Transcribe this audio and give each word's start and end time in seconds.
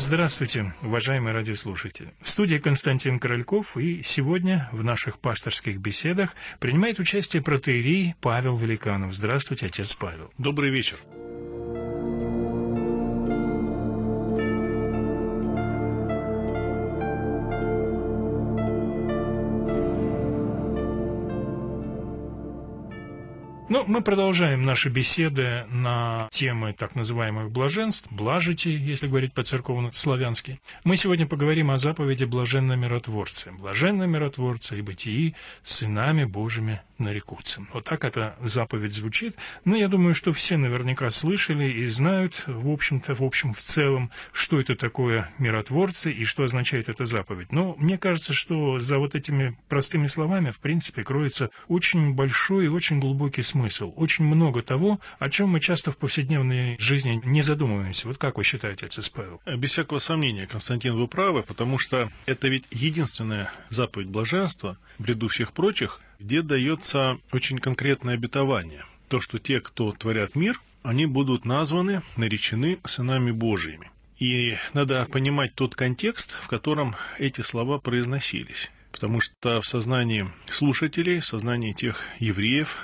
Здравствуйте, 0.00 0.72
уважаемые 0.80 1.34
радиослушатели. 1.34 2.08
В 2.22 2.30
студии 2.30 2.56
Константин 2.56 3.18
Корольков, 3.18 3.76
и 3.76 4.02
сегодня 4.02 4.66
в 4.72 4.82
наших 4.82 5.18
пасторских 5.18 5.76
беседах 5.76 6.34
принимает 6.58 6.98
участие 6.98 7.42
протеерей 7.42 8.14
Павел 8.22 8.56
Великанов. 8.56 9.12
Здравствуйте, 9.12 9.66
отец 9.66 9.94
Павел. 9.94 10.32
Добрый 10.38 10.70
вечер. 10.70 10.96
Ну, 23.70 23.84
мы 23.86 24.00
продолжаем 24.00 24.62
наши 24.62 24.88
беседы 24.88 25.64
на 25.70 26.26
темы 26.32 26.72
так 26.72 26.96
называемых 26.96 27.52
блаженств, 27.52 28.08
блажити, 28.10 28.66
если 28.66 29.06
говорить 29.06 29.32
по-церковно-славянски. 29.32 30.58
Мы 30.82 30.96
сегодня 30.96 31.24
поговорим 31.24 31.70
о 31.70 31.78
заповеди 31.78 32.24
блаженного 32.24 32.76
миротворца. 32.76 33.52
Блаженного 33.52 34.08
миротворца 34.08 34.74
и 34.74 34.80
бытии 34.80 35.36
сынами 35.62 36.24
Божьими 36.24 36.80
нарекутся. 36.98 37.64
Вот 37.72 37.84
так 37.84 38.04
эта 38.04 38.34
заповедь 38.40 38.92
звучит. 38.92 39.36
Но 39.64 39.76
я 39.76 39.86
думаю, 39.86 40.16
что 40.16 40.32
все 40.32 40.56
наверняка 40.56 41.08
слышали 41.10 41.70
и 41.70 41.86
знают, 41.86 42.42
в 42.48 42.68
общем-то, 42.70 43.14
в 43.14 43.22
общем, 43.22 43.52
в 43.52 43.60
целом, 43.60 44.10
что 44.32 44.58
это 44.58 44.74
такое 44.74 45.30
миротворцы 45.38 46.10
и 46.10 46.24
что 46.24 46.42
означает 46.42 46.88
эта 46.88 47.04
заповедь. 47.04 47.52
Но 47.52 47.76
мне 47.78 47.98
кажется, 47.98 48.32
что 48.34 48.80
за 48.80 48.98
вот 48.98 49.14
этими 49.14 49.56
простыми 49.68 50.08
словами, 50.08 50.50
в 50.50 50.58
принципе, 50.58 51.04
кроется 51.04 51.50
очень 51.68 52.14
большой 52.14 52.64
и 52.64 52.68
очень 52.68 52.98
глубокий 52.98 53.42
смысл 53.42 53.59
смысл. 53.60 53.92
Очень 53.96 54.24
много 54.24 54.62
того, 54.62 55.00
о 55.18 55.28
чем 55.28 55.50
мы 55.50 55.60
часто 55.60 55.90
в 55.90 55.98
повседневной 55.98 56.76
жизни 56.78 57.20
не 57.24 57.42
задумываемся. 57.42 58.08
Вот 58.08 58.16
как 58.16 58.38
вы 58.38 58.44
считаете, 58.44 58.86
отец 58.86 59.08
Павел? 59.10 59.40
Без 59.46 59.70
всякого 59.70 59.98
сомнения, 59.98 60.46
Константин, 60.46 60.94
вы 60.94 61.06
правы, 61.06 61.42
потому 61.42 61.78
что 61.78 62.10
это 62.26 62.48
ведь 62.48 62.64
единственная 62.70 63.52
заповедь 63.68 64.08
блаженства 64.08 64.78
в 64.98 65.04
ряду 65.04 65.28
всех 65.28 65.52
прочих, 65.52 66.00
где 66.18 66.42
дается 66.42 67.18
очень 67.32 67.58
конкретное 67.58 68.14
обетование. 68.14 68.84
То, 69.08 69.20
что 69.20 69.38
те, 69.38 69.60
кто 69.60 69.92
творят 69.92 70.34
мир, 70.34 70.60
они 70.82 71.04
будут 71.04 71.44
названы, 71.44 72.02
наречены 72.16 72.78
сынами 72.84 73.30
Божьими. 73.30 73.90
И 74.18 74.56
надо 74.72 75.06
понимать 75.06 75.54
тот 75.54 75.74
контекст, 75.74 76.30
в 76.42 76.48
котором 76.48 76.96
эти 77.18 77.42
слова 77.42 77.78
произносились. 77.78 78.70
Потому 78.92 79.20
что 79.20 79.60
в 79.60 79.66
сознании 79.66 80.28
слушателей, 80.50 81.20
в 81.20 81.26
сознании 81.26 81.72
тех 81.72 82.00
евреев, 82.18 82.76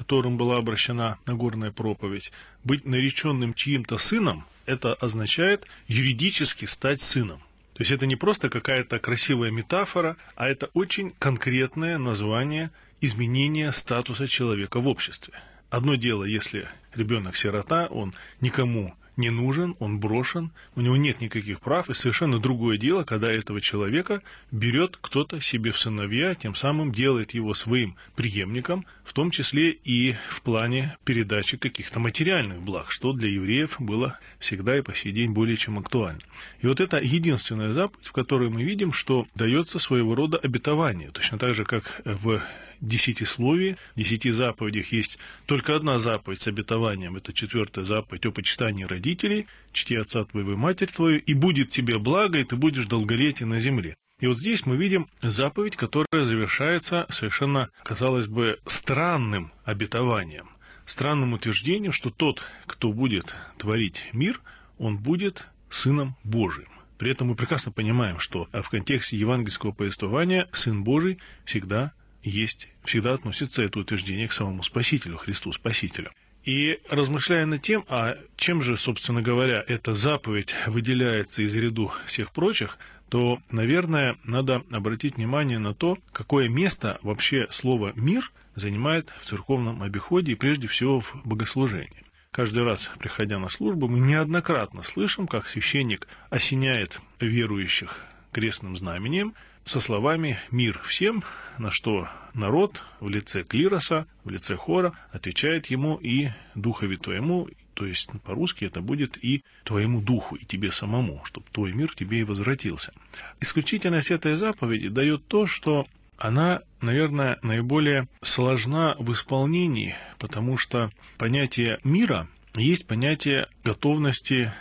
которым 0.00 0.38
была 0.38 0.56
обращена 0.56 1.18
Нагорная 1.26 1.72
проповедь, 1.72 2.32
быть 2.64 2.86
нареченным 2.86 3.52
чьим-то 3.52 3.98
сыном, 3.98 4.46
это 4.64 4.94
означает 4.94 5.66
юридически 5.88 6.64
стать 6.64 7.02
сыном. 7.02 7.40
То 7.74 7.82
есть 7.82 7.90
это 7.90 8.06
не 8.06 8.16
просто 8.16 8.48
какая-то 8.48 8.98
красивая 8.98 9.50
метафора, 9.50 10.16
а 10.36 10.48
это 10.48 10.70
очень 10.72 11.12
конкретное 11.18 11.98
название 11.98 12.70
изменения 13.02 13.72
статуса 13.72 14.26
человека 14.26 14.80
в 14.80 14.88
обществе. 14.88 15.34
Одно 15.68 15.96
дело, 15.96 16.24
если 16.24 16.66
ребенок 16.94 17.36
сирота, 17.36 17.86
он 17.88 18.14
никому 18.40 18.94
не 19.20 19.30
нужен, 19.30 19.76
он 19.78 20.00
брошен, 20.00 20.50
у 20.74 20.80
него 20.80 20.96
нет 20.96 21.20
никаких 21.20 21.60
прав, 21.60 21.88
и 21.90 21.94
совершенно 21.94 22.40
другое 22.40 22.78
дело, 22.78 23.04
когда 23.04 23.30
этого 23.30 23.60
человека 23.60 24.22
берет 24.50 24.98
кто-то 25.00 25.40
себе 25.40 25.70
в 25.70 25.78
сыновья, 25.78 26.34
тем 26.34 26.54
самым 26.54 26.90
делает 26.90 27.32
его 27.32 27.54
своим 27.54 27.96
преемником, 28.16 28.84
в 29.04 29.12
том 29.12 29.30
числе 29.30 29.70
и 29.70 30.14
в 30.28 30.42
плане 30.42 30.96
передачи 31.04 31.56
каких-то 31.56 32.00
материальных 32.00 32.60
благ, 32.62 32.90
что 32.90 33.12
для 33.12 33.28
евреев 33.28 33.76
было 33.78 34.18
всегда 34.38 34.78
и 34.78 34.82
по 34.82 34.94
сей 34.94 35.12
день 35.12 35.30
более 35.30 35.56
чем 35.56 35.78
актуально. 35.78 36.20
И 36.60 36.66
вот 36.66 36.80
это 36.80 36.98
единственная 36.98 37.72
заповедь, 37.72 38.06
в 38.06 38.12
которой 38.12 38.48
мы 38.50 38.62
видим, 38.62 38.92
что 38.92 39.26
дается 39.34 39.78
своего 39.78 40.14
рода 40.14 40.38
обетование, 40.38 41.10
точно 41.10 41.38
так 41.38 41.54
же, 41.54 41.64
как 41.64 42.00
в 42.04 42.42
десятисловии, 42.80 43.76
в 43.94 43.98
десяти 43.98 44.30
заповедях 44.30 44.92
есть 44.92 45.18
только 45.46 45.76
одна 45.76 45.98
заповедь 45.98 46.40
с 46.40 46.48
обетованием, 46.48 47.16
это 47.16 47.32
четвертая 47.32 47.84
заповедь 47.84 48.26
о 48.26 48.32
почитании 48.32 48.84
родителей, 48.84 49.46
чти 49.72 49.96
отца 49.96 50.24
твоего 50.24 50.52
и 50.52 50.56
матерь 50.56 50.88
твою, 50.88 51.20
и 51.20 51.34
будет 51.34 51.68
тебе 51.68 51.98
благо, 51.98 52.38
и 52.38 52.44
ты 52.44 52.56
будешь 52.56 52.86
долголетие 52.86 53.46
на 53.46 53.60
земле. 53.60 53.96
И 54.20 54.26
вот 54.26 54.38
здесь 54.38 54.66
мы 54.66 54.76
видим 54.76 55.08
заповедь, 55.22 55.76
которая 55.76 56.24
завершается 56.24 57.06
совершенно, 57.08 57.70
казалось 57.82 58.26
бы, 58.26 58.58
странным 58.66 59.50
обетованием, 59.64 60.48
странным 60.84 61.32
утверждением, 61.32 61.92
что 61.92 62.10
тот, 62.10 62.42
кто 62.66 62.92
будет 62.92 63.34
творить 63.56 64.04
мир, 64.12 64.40
он 64.78 64.98
будет 64.98 65.46
Сыном 65.70 66.16
Божиим. 66.24 66.68
При 66.98 67.10
этом 67.10 67.28
мы 67.28 67.34
прекрасно 67.34 67.72
понимаем, 67.72 68.18
что 68.18 68.46
в 68.52 68.68
контексте 68.68 69.16
евангельского 69.16 69.72
повествования 69.72 70.48
Сын 70.52 70.84
Божий 70.84 71.18
всегда 71.46 71.92
есть, 72.22 72.68
всегда 72.84 73.14
относится 73.14 73.62
это 73.62 73.80
утверждение 73.80 74.28
к 74.28 74.32
самому 74.32 74.62
Спасителю, 74.62 75.16
Христу 75.16 75.52
Спасителю. 75.52 76.10
И 76.44 76.80
размышляя 76.88 77.44
над 77.46 77.62
тем, 77.62 77.84
а 77.88 78.16
чем 78.36 78.62
же, 78.62 78.76
собственно 78.76 79.20
говоря, 79.20 79.62
эта 79.66 79.92
заповедь 79.94 80.54
выделяется 80.66 81.42
из 81.42 81.54
ряду 81.54 81.92
всех 82.06 82.32
прочих, 82.32 82.78
то, 83.10 83.40
наверное, 83.50 84.16
надо 84.24 84.62
обратить 84.70 85.16
внимание 85.16 85.58
на 85.58 85.74
то, 85.74 85.98
какое 86.12 86.48
место 86.48 86.98
вообще 87.02 87.46
слово 87.50 87.92
«мир» 87.96 88.30
занимает 88.54 89.12
в 89.20 89.26
церковном 89.26 89.82
обиходе 89.82 90.32
и 90.32 90.36
прежде 90.36 90.68
всего 90.68 91.00
в 91.00 91.20
богослужении. 91.24 92.04
Каждый 92.30 92.62
раз, 92.62 92.90
приходя 92.98 93.38
на 93.38 93.48
службу, 93.48 93.88
мы 93.88 93.98
неоднократно 93.98 94.82
слышим, 94.82 95.26
как 95.26 95.48
священник 95.48 96.06
осеняет 96.30 97.00
верующих 97.18 97.96
крестным 98.32 98.76
знамением 98.76 99.34
со 99.64 99.80
словами 99.80 100.38
«мир 100.50 100.80
всем», 100.84 101.22
на 101.58 101.70
что 101.70 102.08
народ 102.34 102.82
в 103.00 103.08
лице 103.08 103.42
клироса, 103.42 104.06
в 104.24 104.30
лице 104.30 104.56
хора 104.56 104.92
отвечает 105.12 105.66
ему 105.66 105.96
и 105.96 106.30
духови 106.54 106.96
твоему, 106.96 107.48
то 107.74 107.86
есть 107.86 108.10
по-русски 108.24 108.64
это 108.64 108.80
будет 108.80 109.22
и 109.22 109.42
твоему 109.64 110.00
духу, 110.00 110.36
и 110.36 110.44
тебе 110.44 110.72
самому, 110.72 111.22
чтобы 111.24 111.46
твой 111.52 111.72
мир 111.72 111.94
тебе 111.94 112.20
и 112.20 112.24
возвратился. 112.24 112.92
Исключительность 113.40 114.10
этой 114.10 114.36
заповеди 114.36 114.88
дает 114.88 115.26
то, 115.26 115.46
что 115.46 115.86
она, 116.18 116.60
наверное, 116.82 117.38
наиболее 117.42 118.06
сложна 118.22 118.94
в 118.98 119.10
исполнении, 119.12 119.96
потому 120.18 120.58
что 120.58 120.90
понятие 121.16 121.78
мира 121.82 122.28
есть 122.54 122.86
понятие 122.86 123.48
готовности 123.64 124.52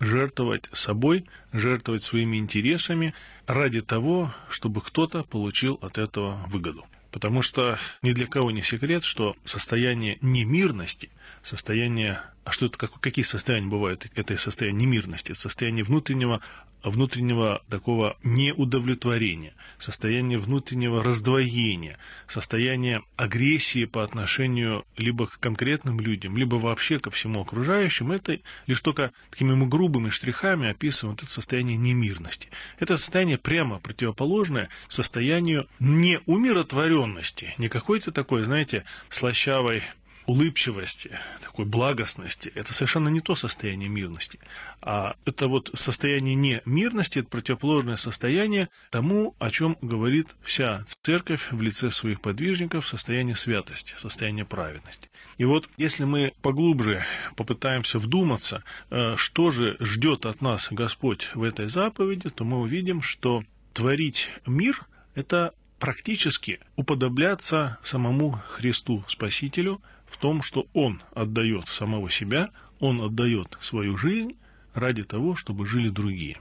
жертвовать 0.00 0.68
собой, 0.72 1.26
жертвовать 1.52 2.02
своими 2.02 2.38
интересами 2.38 3.14
ради 3.46 3.80
того, 3.80 4.32
чтобы 4.48 4.80
кто-то 4.80 5.24
получил 5.24 5.78
от 5.82 5.98
этого 5.98 6.42
выгоду. 6.48 6.84
Потому 7.10 7.42
что 7.42 7.78
ни 8.00 8.12
для 8.12 8.26
кого 8.26 8.50
не 8.50 8.62
секрет, 8.62 9.04
что 9.04 9.36
состояние 9.44 10.18
немирности, 10.22 11.10
состояние... 11.42 12.20
А 12.44 12.52
что 12.52 12.66
это, 12.66 12.78
какие 12.88 13.24
состояния 13.24 13.68
бывают? 13.68 14.10
Это 14.14 14.36
состояние 14.36 14.86
немирности, 14.86 15.32
это 15.32 15.40
состояние 15.40 15.84
внутреннего 15.84 16.40
внутреннего 16.82 17.62
такого 17.68 18.16
неудовлетворения, 18.22 19.54
состояние 19.78 20.38
внутреннего 20.38 21.02
раздвоения, 21.02 21.98
состояние 22.28 23.02
агрессии 23.16 23.84
по 23.84 24.02
отношению 24.02 24.84
либо 24.96 25.26
к 25.26 25.38
конкретным 25.38 26.00
людям, 26.00 26.36
либо 26.36 26.56
вообще 26.56 26.98
ко 26.98 27.10
всему 27.10 27.40
окружающему, 27.40 28.12
это 28.12 28.38
лишь 28.66 28.80
только 28.80 29.12
такими 29.30 29.52
грубыми 29.64 30.10
штрихами 30.10 30.68
описывает 30.68 31.22
это 31.22 31.30
состояние 31.30 31.76
немирности. 31.76 32.48
Это 32.78 32.96
состояние 32.96 33.38
прямо 33.38 33.78
противоположное 33.78 34.68
состоянию 34.88 35.68
неумиротворенности, 35.78 37.54
не 37.58 37.68
какой-то 37.68 38.12
такой, 38.12 38.44
знаете, 38.44 38.84
слащавой 39.08 39.82
улыбчивости, 40.26 41.18
такой 41.40 41.64
благостности, 41.64 42.52
это 42.54 42.72
совершенно 42.74 43.08
не 43.08 43.20
то 43.20 43.34
состояние 43.34 43.88
мирности. 43.88 44.38
А 44.80 45.16
это 45.24 45.48
вот 45.48 45.70
состояние 45.74 46.34
не 46.34 46.62
мирности, 46.64 47.20
это 47.20 47.28
противоположное 47.28 47.96
состояние 47.96 48.68
тому, 48.90 49.34
о 49.38 49.50
чем 49.50 49.76
говорит 49.80 50.28
вся 50.42 50.84
церковь 51.02 51.50
в 51.50 51.60
лице 51.60 51.90
своих 51.90 52.20
подвижников, 52.20 52.86
состояние 52.86 53.36
святости, 53.36 53.94
состояние 53.98 54.44
праведности. 54.44 55.10
И 55.38 55.44
вот 55.44 55.68
если 55.76 56.04
мы 56.04 56.32
поглубже 56.42 57.04
попытаемся 57.36 57.98
вдуматься, 57.98 58.62
э, 58.90 59.14
что 59.16 59.50
же 59.50 59.76
ждет 59.80 60.26
от 60.26 60.40
нас 60.40 60.68
Господь 60.70 61.30
в 61.34 61.42
этой 61.42 61.66
заповеди, 61.66 62.30
то 62.30 62.44
мы 62.44 62.60
увидим, 62.60 63.02
что 63.02 63.44
творить 63.72 64.30
мир– 64.46 64.82
это 65.14 65.52
практически 65.78 66.60
уподобляться 66.76 67.78
самому 67.82 68.40
Христу 68.48 69.04
Спасителю, 69.08 69.80
в 70.12 70.18
том, 70.18 70.42
что 70.42 70.66
он 70.74 71.02
отдает 71.14 71.68
самого 71.68 72.10
себя, 72.10 72.50
он 72.80 73.00
отдает 73.00 73.56
свою 73.60 73.96
жизнь 73.96 74.36
ради 74.74 75.04
того, 75.04 75.36
чтобы 75.36 75.66
жили 75.66 75.88
другие. 75.88 76.38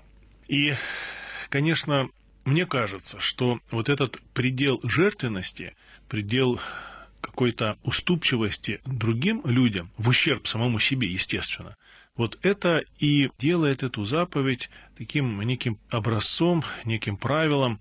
И, 0.48 0.74
конечно, 1.50 2.10
мне 2.44 2.66
кажется, 2.66 3.20
что 3.20 3.60
вот 3.72 3.88
этот 3.88 4.22
предел 4.34 4.80
жертвенности, 4.84 5.74
предел 6.10 6.60
какой-то 7.22 7.78
уступчивости 7.84 8.82
другим 8.86 9.42
людям, 9.46 9.90
в 9.98 10.10
ущерб 10.10 10.48
самому 10.48 10.80
себе, 10.80 11.08
естественно, 11.08 11.78
Вот 12.18 12.38
это 12.42 12.84
и 13.00 13.30
делает 13.40 13.84
эту 13.84 14.04
заповедь 14.04 14.70
таким 14.98 15.42
неким 15.42 15.78
образцом, 15.90 16.64
неким 16.84 17.16
правилом 17.16 17.80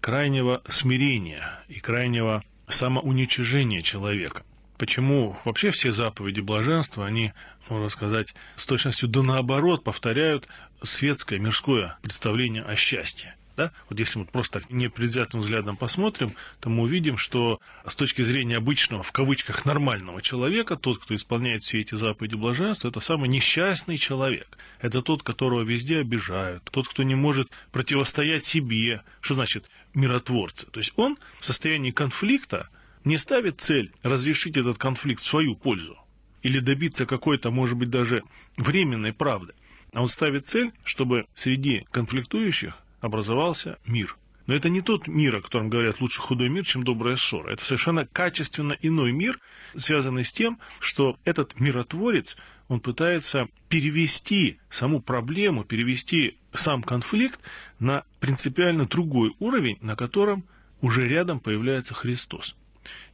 крайнего 0.00 0.62
смирения 0.68 1.60
и 1.68 1.80
крайнего 1.80 2.44
самоуничижения 2.68 3.80
человека. 3.80 4.44
Почему 4.82 5.38
вообще 5.44 5.70
все 5.70 5.92
заповеди 5.92 6.40
блаженства, 6.40 7.06
они, 7.06 7.32
можно 7.68 7.88
сказать, 7.88 8.34
с 8.56 8.66
точностью 8.66 9.08
до 9.08 9.22
наоборот 9.22 9.84
повторяют 9.84 10.48
светское, 10.82 11.38
мирское 11.38 11.96
представление 12.02 12.64
о 12.64 12.74
счастье. 12.74 13.36
Да? 13.56 13.70
Вот 13.88 14.00
если 14.00 14.18
мы 14.18 14.24
просто 14.24 14.58
так 14.58 14.70
непредвзятым 14.70 15.38
взглядом 15.38 15.76
посмотрим, 15.76 16.34
то 16.58 16.68
мы 16.68 16.82
увидим, 16.82 17.16
что 17.16 17.60
с 17.86 17.94
точки 17.94 18.22
зрения 18.22 18.56
обычного, 18.56 19.04
в 19.04 19.12
кавычках, 19.12 19.64
нормального 19.66 20.20
человека, 20.20 20.74
тот, 20.74 20.98
кто 20.98 21.14
исполняет 21.14 21.62
все 21.62 21.80
эти 21.80 21.94
заповеди 21.94 22.34
блаженства, 22.34 22.88
это 22.88 22.98
самый 22.98 23.28
несчастный 23.28 23.98
человек. 23.98 24.58
Это 24.80 25.00
тот, 25.00 25.22
которого 25.22 25.62
везде 25.62 26.00
обижают, 26.00 26.64
тот, 26.72 26.88
кто 26.88 27.04
не 27.04 27.14
может 27.14 27.50
противостоять 27.70 28.42
себе. 28.42 29.02
Что 29.20 29.34
значит 29.34 29.70
миротворцы? 29.94 30.66
То 30.66 30.80
есть 30.80 30.92
он 30.96 31.18
в 31.38 31.44
состоянии 31.44 31.92
конфликта 31.92 32.68
не 33.04 33.18
ставит 33.18 33.60
цель 33.60 33.92
разрешить 34.02 34.56
этот 34.56 34.78
конфликт 34.78 35.20
в 35.22 35.26
свою 35.26 35.54
пользу 35.54 35.96
или 36.42 36.58
добиться 36.58 37.06
какой-то, 37.06 37.50
может 37.50 37.76
быть, 37.76 37.90
даже 37.90 38.22
временной 38.56 39.12
правды. 39.12 39.54
А 39.92 40.02
он 40.02 40.08
ставит 40.08 40.46
цель, 40.46 40.72
чтобы 40.84 41.26
среди 41.34 41.86
конфликтующих 41.90 42.74
образовался 43.00 43.78
мир. 43.86 44.16
Но 44.46 44.54
это 44.54 44.68
не 44.68 44.80
тот 44.80 45.06
мир, 45.06 45.36
о 45.36 45.40
котором 45.40 45.68
говорят 45.68 46.00
лучше 46.00 46.20
худой 46.20 46.48
мир, 46.48 46.64
чем 46.64 46.82
добрая 46.82 47.16
ссора. 47.16 47.52
Это 47.52 47.64
совершенно 47.64 48.06
качественно 48.06 48.76
иной 48.80 49.12
мир, 49.12 49.38
связанный 49.76 50.24
с 50.24 50.32
тем, 50.32 50.58
что 50.80 51.16
этот 51.24 51.60
миротворец, 51.60 52.36
он 52.68 52.80
пытается 52.80 53.48
перевести 53.68 54.58
саму 54.68 55.00
проблему, 55.00 55.64
перевести 55.64 56.36
сам 56.54 56.82
конфликт 56.82 57.40
на 57.78 58.04
принципиально 58.18 58.86
другой 58.86 59.34
уровень, 59.38 59.78
на 59.80 59.94
котором 59.94 60.44
уже 60.80 61.06
рядом 61.06 61.38
появляется 61.38 61.94
Христос. 61.94 62.56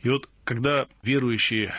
И 0.02 0.08
вот 0.08 0.28
когда 0.44 0.86
верующие 1.02 1.75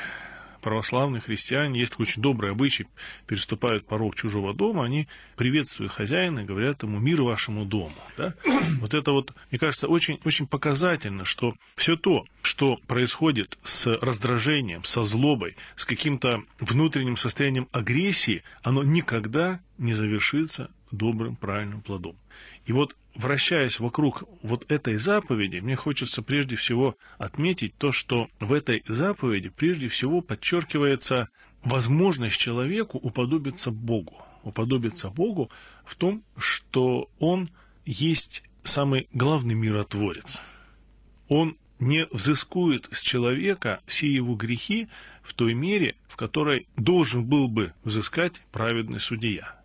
православные 0.61 1.21
христиане, 1.21 1.79
есть 1.79 1.91
такой 1.91 2.03
очень 2.03 2.21
добрый 2.21 2.51
обычай, 2.51 2.87
переступают 3.27 3.85
порог 3.85 4.15
чужого 4.15 4.53
дома, 4.53 4.85
они 4.85 5.07
приветствуют 5.35 5.91
хозяина 5.91 6.39
и 6.39 6.45
говорят 6.45 6.83
ему 6.83 6.99
«мир 6.99 7.21
вашему 7.21 7.65
дому». 7.65 7.95
Да? 8.17 8.33
Вот 8.79 8.93
это 8.93 9.11
вот, 9.11 9.33
мне 9.51 9.59
кажется, 9.59 9.87
очень, 9.87 10.19
очень 10.25 10.47
показательно, 10.47 11.25
что 11.25 11.55
все 11.75 11.95
то, 11.95 12.25
что 12.41 12.77
происходит 12.87 13.57
с 13.63 13.87
раздражением, 13.87 14.83
со 14.83 15.03
злобой, 15.03 15.55
с 15.75 15.85
каким-то 15.85 16.43
внутренним 16.59 17.17
состоянием 17.17 17.67
агрессии, 17.71 18.43
оно 18.61 18.83
никогда 18.83 19.59
не 19.77 19.93
завершится 19.93 20.69
добрым, 20.91 21.35
правильным 21.35 21.81
плодом. 21.81 22.15
И 22.69 22.71
вот 22.71 22.95
вращаясь 23.15 23.79
вокруг 23.79 24.25
вот 24.43 24.63
этой 24.69 24.97
заповеди, 24.97 25.57
мне 25.57 25.75
хочется 25.75 26.21
прежде 26.21 26.55
всего 26.55 26.95
отметить 27.17 27.73
то, 27.79 27.91
что 27.91 28.27
в 28.39 28.53
этой 28.53 28.83
заповеди 28.87 29.49
прежде 29.49 29.87
всего 29.87 30.21
подчеркивается 30.21 31.29
возможность 31.63 32.37
человеку 32.37 32.99
уподобиться 32.99 33.71
Богу. 33.71 34.13
Уподобиться 34.43 35.09
Богу 35.09 35.49
в 35.83 35.95
том, 35.95 36.21
что 36.37 37.09
Он 37.17 37.49
есть 37.87 38.43
самый 38.63 39.07
главный 39.13 39.55
миротворец. 39.55 40.43
Он 41.27 41.57
не 41.79 42.05
взыскует 42.11 42.87
с 42.91 43.01
человека 43.01 43.79
все 43.87 44.13
его 44.13 44.35
грехи 44.35 44.89
в 45.23 45.33
той 45.33 45.55
мере, 45.55 45.95
в 46.07 46.15
которой 46.15 46.67
должен 46.77 47.25
был 47.25 47.47
бы 47.47 47.73
взыскать 47.83 48.43
праведный 48.51 48.99
судья. 48.99 49.58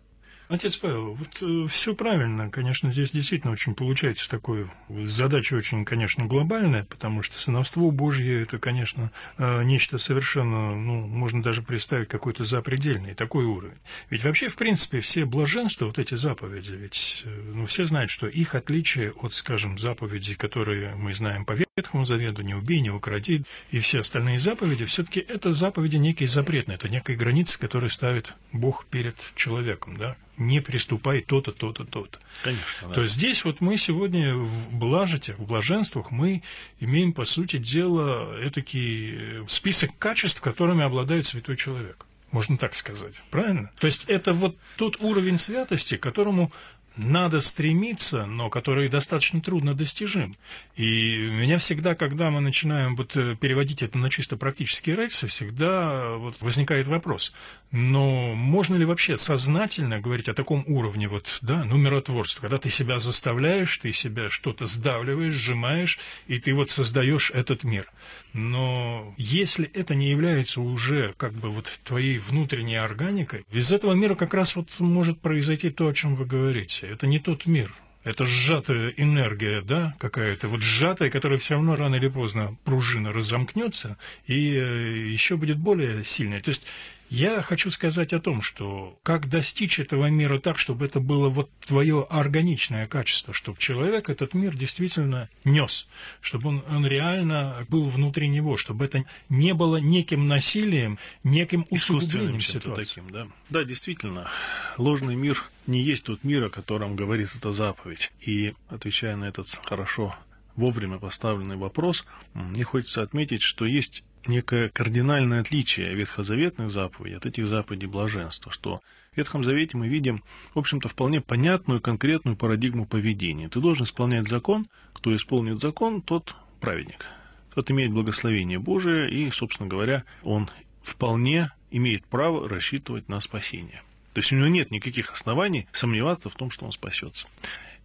Отец 0.47 0.77
Павел, 0.77 1.15
вот 1.15 1.41
э, 1.41 1.67
все 1.67 1.95
правильно, 1.95 2.51
конечно, 2.51 2.91
здесь 2.91 3.11
действительно 3.11 3.51
очень 3.51 3.73
получается 3.73 4.29
такое, 4.29 4.69
задача 4.89 5.55
очень, 5.55 5.85
конечно, 5.85 6.25
глобальная, 6.25 6.83
потому 6.83 7.23
что 7.23 7.35
сыновство 7.35 7.89
Божье 7.89 8.43
это, 8.43 8.59
конечно, 8.59 9.11
э, 9.39 9.63
нечто 9.63 9.97
совершенно, 9.97 10.75
ну, 10.75 11.07
можно 11.07 11.41
даже 11.41 11.63
представить 11.63 12.09
какой-то 12.09 12.43
запредельный 12.43 13.15
такой 13.15 13.45
уровень. 13.45 13.77
Ведь 14.11 14.23
вообще, 14.23 14.49
в 14.49 14.55
принципе, 14.55 14.99
все 14.99 15.25
блаженства, 15.25 15.87
вот 15.87 15.97
эти 15.97 16.13
заповеди, 16.13 16.73
ведь, 16.73 17.23
э, 17.25 17.51
ну, 17.53 17.65
все 17.65 17.85
знают, 17.85 18.11
что 18.11 18.27
их 18.27 18.53
отличие 18.53 19.13
от, 19.13 19.33
скажем, 19.33 19.79
заповедей, 19.79 20.35
которые 20.35 20.93
мы 20.93 21.15
знаем 21.15 21.45
по 21.45 21.53
Ветхому 21.77 22.05
Завету, 22.05 22.41
не 22.41 22.55
убей, 22.55 22.79
не 22.79 22.89
укради, 22.89 23.43
и 23.69 23.79
все 23.79 23.99
остальные 23.99 24.39
заповеди, 24.39 24.85
все-таки 24.85 25.19
это 25.19 25.51
заповеди 25.51 25.97
некие 25.97 26.29
запретные, 26.29 26.75
это 26.75 26.87
некая 26.87 27.17
граница, 27.17 27.59
которую 27.59 27.89
ставит 27.89 28.33
Бог 28.53 28.85
перед 28.85 29.17
человеком, 29.35 29.97
да, 29.97 30.15
не 30.37 30.61
приступай 30.61 31.19
то-то, 31.19 31.51
то-то, 31.51 31.83
то-то. 31.83 32.17
Конечно. 32.45 32.87
Да. 32.87 32.93
То 32.93 33.01
есть 33.01 33.15
здесь 33.15 33.43
вот 33.43 33.59
мы 33.59 33.75
сегодня 33.75 34.37
в 34.37 34.73
блажете, 34.73 35.33
в 35.33 35.45
блаженствах 35.45 36.11
мы 36.11 36.43
имеем, 36.79 37.11
по 37.11 37.25
сути 37.25 37.57
дела, 37.57 38.39
этакий 38.41 39.45
список 39.49 39.97
качеств, 39.99 40.39
которыми 40.39 40.85
обладает 40.85 41.25
святой 41.25 41.57
человек. 41.57 42.05
Можно 42.31 42.57
так 42.57 42.75
сказать, 42.75 43.15
правильно? 43.31 43.69
То 43.79 43.87
есть 43.87 44.05
это 44.05 44.31
вот 44.31 44.57
тот 44.77 45.01
уровень 45.01 45.37
святости, 45.37 45.97
которому 45.97 46.53
надо 46.97 47.41
стремиться, 47.41 48.25
но 48.25 48.49
который 48.49 48.89
достаточно 48.89 49.41
трудно 49.41 49.73
достижим. 49.73 50.35
И 50.75 51.29
меня 51.31 51.57
всегда, 51.57 51.95
когда 51.95 52.29
мы 52.29 52.41
начинаем 52.41 52.95
вот 52.95 53.15
э, 53.17 53.35
переводить 53.35 53.83
это 53.83 53.97
на 53.97 54.09
чисто 54.09 54.37
практические 54.37 54.95
рельсы, 54.95 55.27
всегда 55.27 56.15
вот 56.15 56.39
возникает 56.41 56.87
вопрос, 56.87 57.33
но 57.71 58.33
можно 58.33 58.75
ли 58.75 58.85
вообще 58.85 59.17
сознательно 59.17 59.99
говорить 59.99 60.29
о 60.29 60.33
таком 60.33 60.63
уровне 60.67 61.07
вот, 61.07 61.39
да, 61.41 61.63
ну, 61.65 61.77
миротворства, 61.77 62.41
когда 62.41 62.57
ты 62.57 62.69
себя 62.69 62.99
заставляешь, 62.99 63.77
ты 63.77 63.91
себя 63.91 64.29
что-то 64.29 64.65
сдавливаешь, 64.65 65.33
сжимаешь, 65.33 65.99
и 66.27 66.39
ты 66.39 66.53
вот 66.53 66.69
создаешь 66.69 67.31
этот 67.31 67.63
мир. 67.63 67.89
Но 68.35 69.13
если 69.15 69.65
это 69.73 69.95
не 69.95 70.09
является 70.09 70.59
уже 70.59 71.13
как 71.15 71.31
бы 71.31 71.49
вот 71.49 71.79
твоей 71.85 72.17
внутренней 72.17 72.75
органикой, 72.75 73.45
из 73.49 73.71
этого 73.71 73.93
мира 73.93 74.15
как 74.15 74.33
раз 74.33 74.57
вот 74.57 74.67
может 74.79 75.21
произойти 75.21 75.69
то, 75.69 75.87
о 75.87 75.93
чем 75.93 76.15
вы 76.15 76.25
говорите. 76.25 76.85
Это 76.85 77.07
не 77.07 77.19
тот 77.19 77.45
мир, 77.45 77.73
это 78.03 78.25
сжатая 78.25 78.93
энергия, 78.97 79.61
да, 79.61 79.95
какая-то, 79.99 80.49
вот 80.49 80.61
сжатая, 80.61 81.09
которая 81.09 81.39
все 81.39 81.53
равно 81.53 81.77
рано 81.77 81.95
или 81.95 82.09
поздно 82.09 82.57
пружина 82.65 83.13
разомкнется 83.13 83.97
и 84.27 84.53
э, 84.53 85.07
еще 85.07 85.37
будет 85.37 85.57
более 85.57 86.03
сильная. 86.03 86.41
То 86.41 86.49
есть 86.49 86.65
я 87.09 87.41
хочу 87.41 87.69
сказать 87.69 88.13
о 88.13 88.19
том, 88.19 88.41
что 88.41 88.97
как 89.03 89.29
достичь 89.29 89.79
этого 89.79 90.07
мира 90.07 90.39
так, 90.39 90.57
чтобы 90.57 90.85
это 90.85 90.99
было 90.99 91.29
вот 91.29 91.49
твое 91.65 92.05
органичное 92.09 92.87
качество, 92.87 93.33
чтобы 93.33 93.59
человек 93.59 94.09
этот 94.09 94.33
мир 94.33 94.55
действительно 94.55 95.29
нес, 95.43 95.87
чтобы 96.21 96.49
он, 96.49 96.63
он 96.67 96.85
реально 96.85 97.65
был 97.69 97.85
внутри 97.85 98.27
него, 98.27 98.57
чтобы 98.57 98.85
это 98.85 99.05
не 99.29 99.53
было 99.53 99.77
неким 99.77 100.27
насилием, 100.27 100.97
неким 101.23 101.65
усугублением 101.69 102.41
ситуации. 102.41 103.01
Таким, 103.01 103.09
да? 103.11 103.27
да, 103.49 103.63
действительно, 103.63 104.29
ложный 104.77 105.15
мир 105.15 105.43
не 105.67 105.81
есть 105.81 106.05
тот 106.05 106.23
мир, 106.23 106.45
о 106.45 106.49
котором 106.49 106.95
говорит 106.95 107.29
эта 107.35 107.53
заповедь. 107.53 108.11
И 108.21 108.53
отвечая 108.69 109.15
на 109.15 109.25
этот 109.25 109.47
хорошо 109.63 110.15
вовремя 110.55 110.97
поставленный 110.99 111.57
вопрос, 111.57 112.05
мне 112.33 112.63
хочется 112.63 113.01
отметить, 113.01 113.41
что 113.41 113.65
есть 113.65 114.03
некое 114.27 114.69
кардинальное 114.69 115.41
отличие 115.41 115.93
ветхозаветных 115.93 116.71
заповедей 116.71 117.17
от 117.17 117.25
этих 117.25 117.47
заповедей 117.47 117.87
блаженства, 117.87 118.51
что 118.51 118.81
в 119.13 119.17
Ветхом 119.17 119.43
Завете 119.43 119.77
мы 119.77 119.87
видим, 119.87 120.23
в 120.53 120.59
общем-то, 120.59 120.89
вполне 120.89 121.21
понятную, 121.21 121.79
конкретную 121.79 122.35
парадигму 122.35 122.85
поведения. 122.85 123.49
Ты 123.49 123.59
должен 123.59 123.85
исполнять 123.85 124.27
закон, 124.27 124.67
кто 124.93 125.15
исполнит 125.15 125.61
закон, 125.61 126.01
тот 126.01 126.35
праведник. 126.59 127.05
Тот 127.53 127.71
имеет 127.71 127.91
благословение 127.91 128.59
Божие, 128.59 129.09
и, 129.09 129.31
собственно 129.31 129.69
говоря, 129.69 130.03
он 130.23 130.49
вполне 130.83 131.51
имеет 131.71 132.05
право 132.05 132.49
рассчитывать 132.49 133.07
на 133.07 133.21
спасение. 133.21 133.81
То 134.13 134.19
есть 134.19 134.31
у 134.31 134.35
него 134.35 134.47
нет 134.47 134.71
никаких 134.71 135.11
оснований 135.11 135.67
сомневаться 135.71 136.29
в 136.29 136.35
том, 136.35 136.51
что 136.51 136.65
он 136.65 136.71
спасется. 136.71 137.27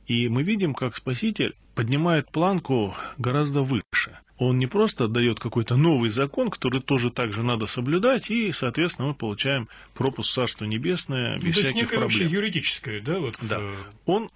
И 0.07 0.29
мы 0.29 0.43
видим, 0.43 0.75
как 0.75 0.97
Спаситель 0.97 1.55
поднимает 1.75 2.31
планку 2.31 2.97
гораздо 3.19 3.63
выше– 3.63 4.19
он 4.41 4.59
не 4.59 4.67
просто 4.67 5.07
дает 5.07 5.39
какой-то 5.39 5.77
новый 5.77 6.09
закон, 6.09 6.49
который 6.49 6.81
тоже 6.81 7.11
также 7.11 7.43
надо 7.43 7.67
соблюдать, 7.67 8.31
и, 8.31 8.53
соответственно, 8.53 9.09
мы 9.09 9.15
получаем 9.15 9.69
пропуск 9.93 10.31
в 10.31 10.33
Царство 10.33 10.65
Небесное 10.65 11.37
без 11.37 11.43
ну, 11.45 11.51
всяких 11.51 11.63
то 11.63 11.67
есть 11.67 11.75
некое 11.75 11.99
проблем. 11.99 12.21
вообще 12.21 12.35
юридическое, 12.35 13.01
да, 13.03 13.19
вот 13.19 13.37
да. 13.43 13.59
Э, 13.61 13.75
Он 14.07 14.31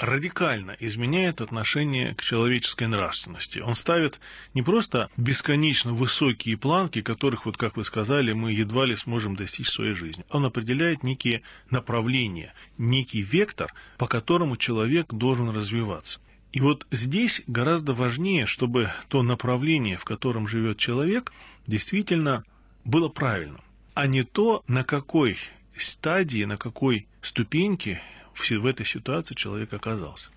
радикально 0.00 0.76
изменяет 0.80 1.40
отношение 1.40 2.16
к 2.16 2.22
человеческой 2.22 2.88
нравственности. 2.88 3.60
Он 3.60 3.76
ставит 3.76 4.18
не 4.54 4.62
просто 4.62 5.08
бесконечно 5.16 5.92
высокие 5.92 6.56
планки, 6.56 7.00
которых, 7.00 7.46
вот 7.46 7.56
как 7.56 7.76
вы 7.76 7.84
сказали, 7.84 8.32
мы 8.32 8.52
едва 8.52 8.86
ли 8.86 8.96
сможем 8.96 9.36
достичь 9.36 9.68
в 9.68 9.72
своей 9.72 9.94
жизни. 9.94 10.24
Он 10.30 10.46
определяет 10.46 11.04
некие 11.04 11.42
направления, 11.70 12.52
некий 12.76 13.22
вектор, 13.22 13.72
по 13.98 14.08
которому 14.08 14.56
человек 14.56 15.14
должен 15.14 15.50
развиваться. 15.50 16.18
И 16.52 16.60
вот 16.60 16.86
здесь 16.90 17.42
гораздо 17.46 17.92
важнее, 17.92 18.46
чтобы 18.46 18.90
то 19.08 19.22
направление, 19.22 19.96
в 19.96 20.04
котором 20.04 20.48
живет 20.48 20.78
человек, 20.78 21.32
действительно 21.66 22.44
было 22.84 23.08
правильным, 23.08 23.60
а 23.94 24.06
не 24.06 24.22
то, 24.22 24.62
на 24.66 24.82
какой 24.82 25.36
стадии, 25.76 26.44
на 26.44 26.56
какой 26.56 27.06
ступеньке 27.22 28.00
в 28.34 28.66
этой 28.66 28.86
ситуации 28.86 29.34
человек 29.34 29.72
оказался. 29.72 30.30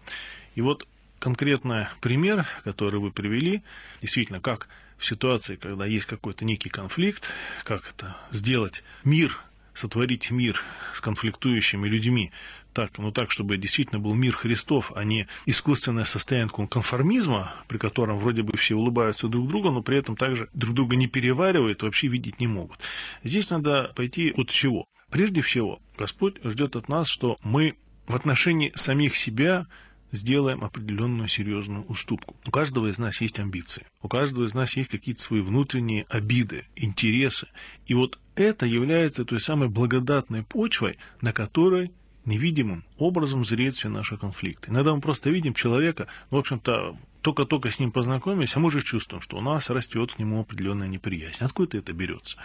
И 0.55 0.61
вот 0.61 0.87
конкретный 1.19 1.87
пример, 2.01 2.47
который 2.63 2.99
вы 2.99 3.11
привели, 3.11 3.61
действительно, 4.01 4.41
как 4.41 4.67
в 4.97 5.05
ситуации, 5.05 5.55
когда 5.55 5.85
есть 5.85 6.07
какой-то 6.07 6.45
некий 6.45 6.69
конфликт, 6.69 7.29
как 7.63 7.87
это 7.89 8.17
сделать 8.31 8.83
мир, 9.03 9.37
сотворить 9.73 10.29
мир 10.31 10.61
с 10.93 10.99
конфликтующими 10.99 11.87
людьми, 11.87 12.31
так, 12.73 12.97
ну 12.97 13.11
так, 13.11 13.31
чтобы 13.31 13.57
действительно 13.57 13.99
был 13.99 14.13
мир 14.13 14.33
Христов, 14.33 14.91
а 14.95 15.03
не 15.03 15.27
искусственное 15.45 16.05
состояние 16.05 16.49
конформизма, 16.67 17.53
при 17.67 17.77
котором 17.77 18.17
вроде 18.17 18.43
бы 18.43 18.57
все 18.57 18.75
улыбаются 18.75 19.27
друг 19.27 19.47
другу, 19.47 19.71
но 19.71 19.81
при 19.81 19.97
этом 19.97 20.15
также 20.15 20.49
друг 20.53 20.75
друга 20.75 20.95
не 20.95 21.07
переваривают, 21.07 21.83
вообще 21.83 22.07
видеть 22.07 22.39
не 22.39 22.47
могут. 22.47 22.79
Здесь 23.23 23.49
надо 23.49 23.91
пойти 23.95 24.31
от 24.35 24.49
чего. 24.49 24.85
Прежде 25.09 25.41
всего, 25.41 25.79
Господь 25.97 26.35
ждет 26.43 26.75
от 26.75 26.87
нас, 26.87 27.07
что 27.07 27.37
мы 27.43 27.75
в 28.07 28.15
отношении 28.15 28.71
самих 28.75 29.15
себя 29.15 29.67
сделаем 30.11 30.63
определенную 30.63 31.27
серьезную 31.27 31.83
уступку. 31.85 32.35
У 32.45 32.51
каждого 32.51 32.87
из 32.87 32.97
нас 32.97 33.21
есть 33.21 33.39
амбиции, 33.39 33.85
у 34.01 34.07
каждого 34.07 34.45
из 34.45 34.53
нас 34.53 34.75
есть 34.75 34.89
какие-то 34.89 35.21
свои 35.21 35.41
внутренние 35.41 36.05
обиды, 36.09 36.65
интересы. 36.75 37.47
И 37.85 37.93
вот 37.93 38.19
это 38.35 38.65
является 38.65 39.25
той 39.25 39.39
самой 39.39 39.69
благодатной 39.69 40.43
почвой, 40.43 40.97
на 41.21 41.33
которой 41.33 41.91
невидимым 42.25 42.83
образом 42.97 43.45
зреют 43.45 43.75
все 43.75 43.89
наши 43.89 44.17
конфликты. 44.17 44.71
Иногда 44.71 44.93
мы 44.93 45.01
просто 45.01 45.29
видим 45.29 45.53
человека, 45.53 46.07
в 46.29 46.35
общем-то, 46.35 46.95
только-только 47.21 47.69
с 47.69 47.79
ним 47.79 47.91
познакомились, 47.91 48.55
а 48.55 48.59
мы 48.59 48.71
же 48.71 48.81
чувствуем, 48.81 49.21
что 49.21 49.37
у 49.37 49.41
нас 49.41 49.69
растет 49.69 50.13
к 50.13 50.19
нему 50.19 50.41
определенная 50.41 50.87
неприязнь. 50.87 51.43
Откуда 51.43 51.77
это 51.77 51.93
берется? 51.93 52.37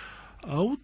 А 0.43 0.59
вот 0.59 0.81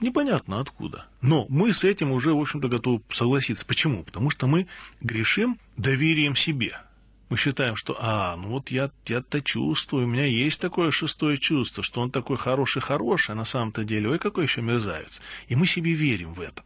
непонятно 0.00 0.60
откуда. 0.60 1.06
Но 1.20 1.46
мы 1.48 1.72
с 1.72 1.84
этим 1.84 2.12
уже, 2.12 2.32
в 2.32 2.40
общем-то, 2.40 2.68
готовы 2.68 3.02
согласиться. 3.10 3.66
Почему? 3.66 4.02
Потому 4.02 4.30
что 4.30 4.46
мы 4.46 4.66
грешим 5.00 5.58
доверием 5.76 6.36
себе. 6.36 6.80
Мы 7.28 7.36
считаем, 7.36 7.76
что, 7.76 7.96
а, 8.00 8.34
ну 8.36 8.48
вот 8.48 8.72
я, 8.72 8.90
я-то 9.06 9.40
чувствую, 9.40 10.04
у 10.04 10.08
меня 10.08 10.24
есть 10.24 10.60
такое 10.60 10.90
шестое 10.90 11.38
чувство, 11.38 11.84
что 11.84 12.00
он 12.00 12.10
такой 12.10 12.36
хороший-хороший, 12.36 13.32
а 13.32 13.36
на 13.36 13.44
самом-то 13.44 13.84
деле, 13.84 14.10
ой, 14.10 14.18
какой 14.18 14.44
еще 14.44 14.62
мерзавец. 14.62 15.22
И 15.46 15.54
мы 15.54 15.66
себе 15.66 15.92
верим 15.92 16.34
в 16.34 16.40
это. 16.40 16.64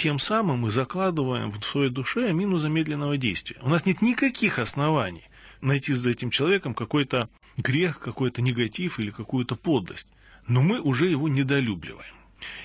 Тем 0.00 0.18
самым 0.18 0.60
мы 0.60 0.70
закладываем 0.70 1.52
в 1.52 1.62
своей 1.62 1.90
душе 1.90 2.32
мину 2.32 2.58
замедленного 2.58 3.18
действия. 3.18 3.58
У 3.60 3.68
нас 3.68 3.84
нет 3.84 4.00
никаких 4.00 4.58
оснований 4.58 5.24
найти 5.60 5.92
за 5.92 6.08
этим 6.08 6.30
человеком 6.30 6.72
какой-то 6.72 7.28
грех, 7.58 7.98
какой-то 8.00 8.40
негатив 8.40 8.98
или 8.98 9.10
какую-то 9.10 9.56
подлость. 9.56 10.08
Но 10.48 10.62
мы 10.62 10.80
уже 10.80 11.10
его 11.10 11.28
недолюбливаем. 11.28 12.14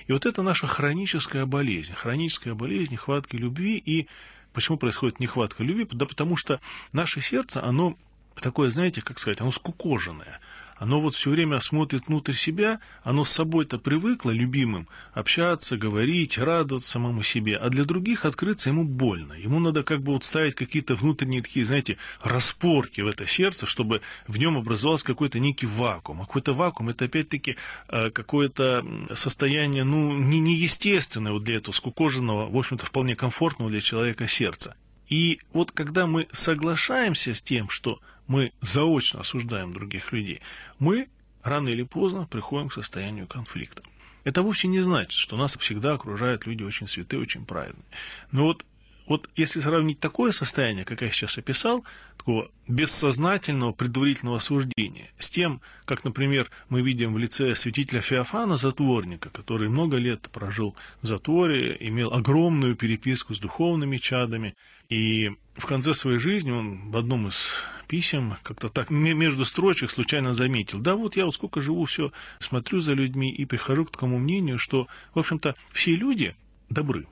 И 0.08 0.14
вот 0.14 0.26
это 0.26 0.44
наша 0.44 0.66
хроническая 0.66 1.46
болезнь, 1.46 1.92
хроническая 1.94 2.54
болезнь 2.54 2.94
нехватки 2.94 3.36
любви. 3.36 3.84
И 3.86 4.08
почему 4.54 4.78
происходит 4.78 5.20
нехватка 5.20 5.62
любви? 5.62 5.86
Да 5.92 6.06
потому 6.06 6.38
что 6.38 6.62
наше 6.94 7.20
сердце, 7.20 7.62
оно 7.62 7.98
такое, 8.36 8.72
знаете, 8.72 9.02
как 9.02 9.20
сказать, 9.20 9.42
оно 9.42 9.52
скукоженное 9.52 10.40
оно 10.78 11.00
вот 11.00 11.16
все 11.16 11.30
время 11.30 11.62
смотрит 11.62 12.08
внутрь 12.08 12.34
себя, 12.34 12.80
оно 13.04 13.24
с 13.24 13.32
собой-то 13.32 13.78
привыкло, 13.78 14.32
любимым, 14.32 14.88
общаться, 15.14 15.78
говорить, 15.78 16.38
радоваться 16.38 16.92
самому 16.92 17.24
себе, 17.24 17.58
а 17.58 17.70
для 17.70 17.86
других 17.86 18.26
открыться 18.26 18.70
ему 18.70 18.84
больно. 18.84 19.34
Ему 19.34 19.60
надо 19.60 19.84
как 19.84 20.02
бы 20.02 20.14
вот 20.14 20.24
ставить 20.24 20.56
какие-то 20.56 20.96
внутренние 20.96 21.42
такие, 21.42 21.66
знаете, 21.66 21.98
распорки 22.22 23.02
в 23.02 23.08
это 23.08 23.26
сердце, 23.26 23.66
чтобы 23.66 24.02
в 24.28 24.38
нем 24.38 24.58
образовался 24.58 25.06
какой-то 25.06 25.40
некий 25.40 25.68
вакуум. 25.68 26.22
А 26.22 26.26
какой-то 26.26 26.54
вакуум– 26.54 26.90
это 26.90 27.06
опять-таки 27.06 27.56
э, 27.88 28.10
какое-то 28.10 28.86
состояние, 29.14 29.84
ну, 29.84 30.18
не 30.18 30.40
неестественное 30.40 31.32
вот 31.32 31.44
для 31.44 31.56
этого 31.58 31.74
скукоженного, 31.74 32.50
в 32.50 32.58
общем-то, 32.58 32.86
вполне 32.86 33.16
комфортного 33.16 33.72
для 33.72 33.82
человека 33.82 34.28
сердца. 34.28 34.76
И 35.08 35.40
вот 35.54 35.72
когда 35.72 36.08
мы 36.08 36.28
соглашаемся 36.32 37.34
с 37.34 37.42
тем, 37.42 37.70
что 37.70 38.00
мы 38.28 38.52
заочно 38.62 39.22
осуждаем 39.22 39.74
других 39.74 40.12
людей, 40.12 40.42
мы 40.80 41.08
рано 41.44 41.70
или 41.70 41.84
поздно 41.84 42.28
приходим 42.30 42.70
к 42.70 42.74
состоянию 42.74 43.28
конфликта. 43.28 43.84
Это 44.24 44.42
вовсе 44.42 44.68
не 44.68 44.82
значит, 44.82 45.14
что 45.14 45.38
нас 45.38 45.56
всегда 45.56 45.94
окружают 45.94 46.48
люди 46.48 46.64
очень 46.64 46.88
святые, 46.88 47.22
очень 47.22 47.46
праведные. 47.46 47.86
Но 48.32 48.46
вот, 48.46 48.66
вот 49.08 49.30
если 49.36 49.60
сравнить 49.60 50.00
такое 50.00 50.32
состояние, 50.32 50.86
как 50.86 51.02
я 51.02 51.12
сейчас 51.12 51.38
описал, 51.38 51.84
такого 52.18 52.50
бессознательного 52.68 53.72
предварительного 53.72 54.38
осуждения, 54.38 55.12
с 55.20 55.30
тем, 55.30 55.62
как, 55.86 56.04
например, 56.04 56.50
мы 56.70 56.82
видим 56.82 57.14
в 57.14 57.18
лице 57.18 57.56
святителя 57.56 58.02
Феофана, 58.02 58.58
затворника, 58.58 59.30
который 59.30 59.70
много 59.70 59.98
лет 59.98 60.22
прожил 60.32 60.76
в 61.02 61.08
затворе, 61.08 61.78
имел 61.80 62.14
огромную 62.14 62.76
переписку 62.76 63.36
с 63.36 63.40
духовными 63.40 63.98
чадами, 63.98 64.56
и 64.90 65.32
в 65.56 65.66
конце 65.66 65.94
своей 65.94 66.20
жизни 66.20 66.52
он 66.52 66.92
в 66.92 66.98
одном 66.98 67.28
из 67.28 67.54
писем 67.88 68.38
как-то 68.42 68.70
так 68.70 68.90
между 68.90 69.46
строчек 69.46 69.92
случайно 69.92 70.34
заметил, 70.34 70.80
да 70.80 70.96
вот 70.96 71.16
я 71.16 71.26
вот 71.26 71.36
сколько 71.36 71.62
живу, 71.62 71.86
все 71.86 72.12
смотрю 72.40 72.80
за 72.80 72.94
людьми 72.94 73.32
и 73.32 73.46
прихожу 73.46 73.86
к 73.86 73.92
такому 73.92 74.18
мнению, 74.18 74.58
что, 74.58 74.88
в 75.14 75.20
общем-то, 75.20 75.56
все 75.72 75.96
люди 75.96 76.36
добры. 76.70 77.06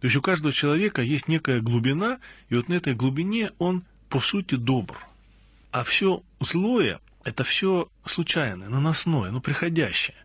То 0.00 0.06
есть 0.06 0.16
у 0.16 0.22
каждого 0.22 0.52
человека 0.52 1.02
есть 1.02 1.28
некая 1.28 1.60
глубина, 1.60 2.18
и 2.48 2.54
вот 2.54 2.68
на 2.68 2.74
этой 2.74 2.94
глубине 2.94 3.50
он, 3.58 3.82
по 4.08 4.20
сути, 4.20 4.54
добр. 4.54 4.98
А 5.70 5.84
все 5.84 6.22
злое– 6.40 7.00
это 7.24 7.44
все 7.44 7.88
случайное, 8.04 8.68
наносное, 8.68 9.30
ну, 9.30 9.40
приходящее 9.40 10.16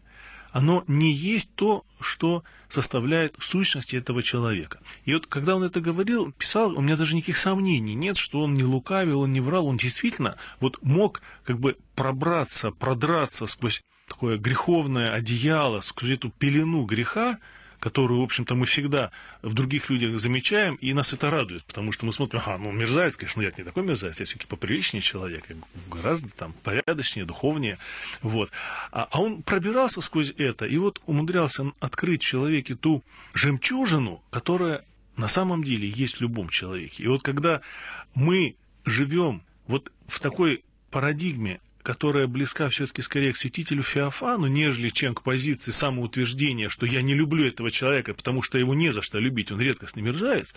оно 0.55 0.85
не 0.87 1.11
есть 1.11 1.53
то, 1.55 1.83
что 1.99 2.41
составляет 2.69 3.35
сущность 3.41 3.93
этого 3.93 4.23
человека. 4.23 4.79
И 5.03 5.13
вот 5.13 5.27
когда 5.27 5.57
он 5.57 5.63
это 5.63 5.81
говорил, 5.81 6.31
писал, 6.31 6.77
у 6.77 6.81
меня 6.81 6.95
даже 6.95 7.13
никаких 7.13 7.37
сомнений 7.37 7.93
нет, 7.93 8.15
что 8.15 8.39
он 8.39 8.53
не 8.53 8.63
лукавил, 8.63 9.19
он 9.19 9.33
не 9.33 9.41
врал, 9.41 9.67
он 9.67 9.75
действительно 9.75 10.37
вот 10.61 10.81
мог 10.81 11.21
как 11.43 11.59
бы 11.59 11.75
пробраться, 11.95 12.71
продраться 12.71 13.47
сквозь 13.47 13.81
такое 14.07 14.37
греховное 14.37 15.11
одеяло, 15.11 15.81
сквозь 15.81 16.11
эту 16.11 16.29
пелену 16.29 16.85
греха, 16.85 17.37
которую, 17.85 18.21
в 18.21 18.23
общем-то, 18.23 18.55
мы 18.55 18.65
всегда 18.65 19.11
в 19.43 19.53
других 19.53 19.91
людях 19.91 20.19
замечаем, 20.19 20.73
и 20.73 20.91
нас 20.91 21.13
это 21.13 21.29
радует, 21.29 21.63
потому 21.65 21.91
что 21.91 22.07
мы 22.07 22.13
смотрим, 22.13 22.41
ага, 22.43 22.57
ну, 22.57 22.71
мерзавец, 22.71 23.15
конечно, 23.15 23.43
ну, 23.43 23.47
я 23.47 23.53
не 23.55 23.63
такой 23.63 23.83
мерзавец, 23.83 24.19
я 24.19 24.25
все-таки 24.25 24.47
поприличнее 24.47 25.03
человек, 25.03 25.45
гораздо 25.87 26.29
там 26.29 26.53
порядочнее, 26.63 27.25
духовнее, 27.27 27.77
вот. 28.23 28.49
А, 28.91 29.07
а 29.11 29.21
он 29.21 29.43
пробирался 29.43 30.01
сквозь 30.01 30.33
это, 30.35 30.65
и 30.65 30.79
вот 30.79 30.99
умудрялся 31.05 31.73
открыть 31.79 32.23
в 32.23 32.25
человеке 32.25 32.73
ту 32.73 33.03
жемчужину, 33.35 34.19
которая 34.31 34.83
на 35.15 35.27
самом 35.27 35.63
деле 35.63 35.87
есть 35.87 36.17
в 36.17 36.21
любом 36.21 36.49
человеке. 36.49 37.03
И 37.03 37.07
вот 37.07 37.21
когда 37.21 37.61
мы 38.15 38.55
живем 38.85 39.43
вот 39.67 39.91
в 40.07 40.19
такой 40.21 40.63
парадигме 40.89 41.59
которая 41.85 42.25
близка 42.25 42.67
все-таки 42.69 43.03
скорее 43.03 43.31
к 43.31 43.37
святителю 43.37 43.83
Феофану, 43.83 44.47
нежели 44.47 44.89
чем 44.89 45.13
к 45.13 45.21
позиции 45.21 45.69
самоутверждения, 45.69 46.67
что 46.67 46.87
я 46.87 47.03
не 47.03 47.13
люблю 47.13 47.45
этого 47.45 47.69
человека, 47.69 48.15
потому 48.15 48.41
что 48.41 48.57
его 48.57 48.73
не 48.73 48.91
за 48.91 49.03
что 49.03 49.19
любить, 49.19 49.51
он 49.51 49.61
редкостный 49.61 50.01
мерзавец, 50.01 50.55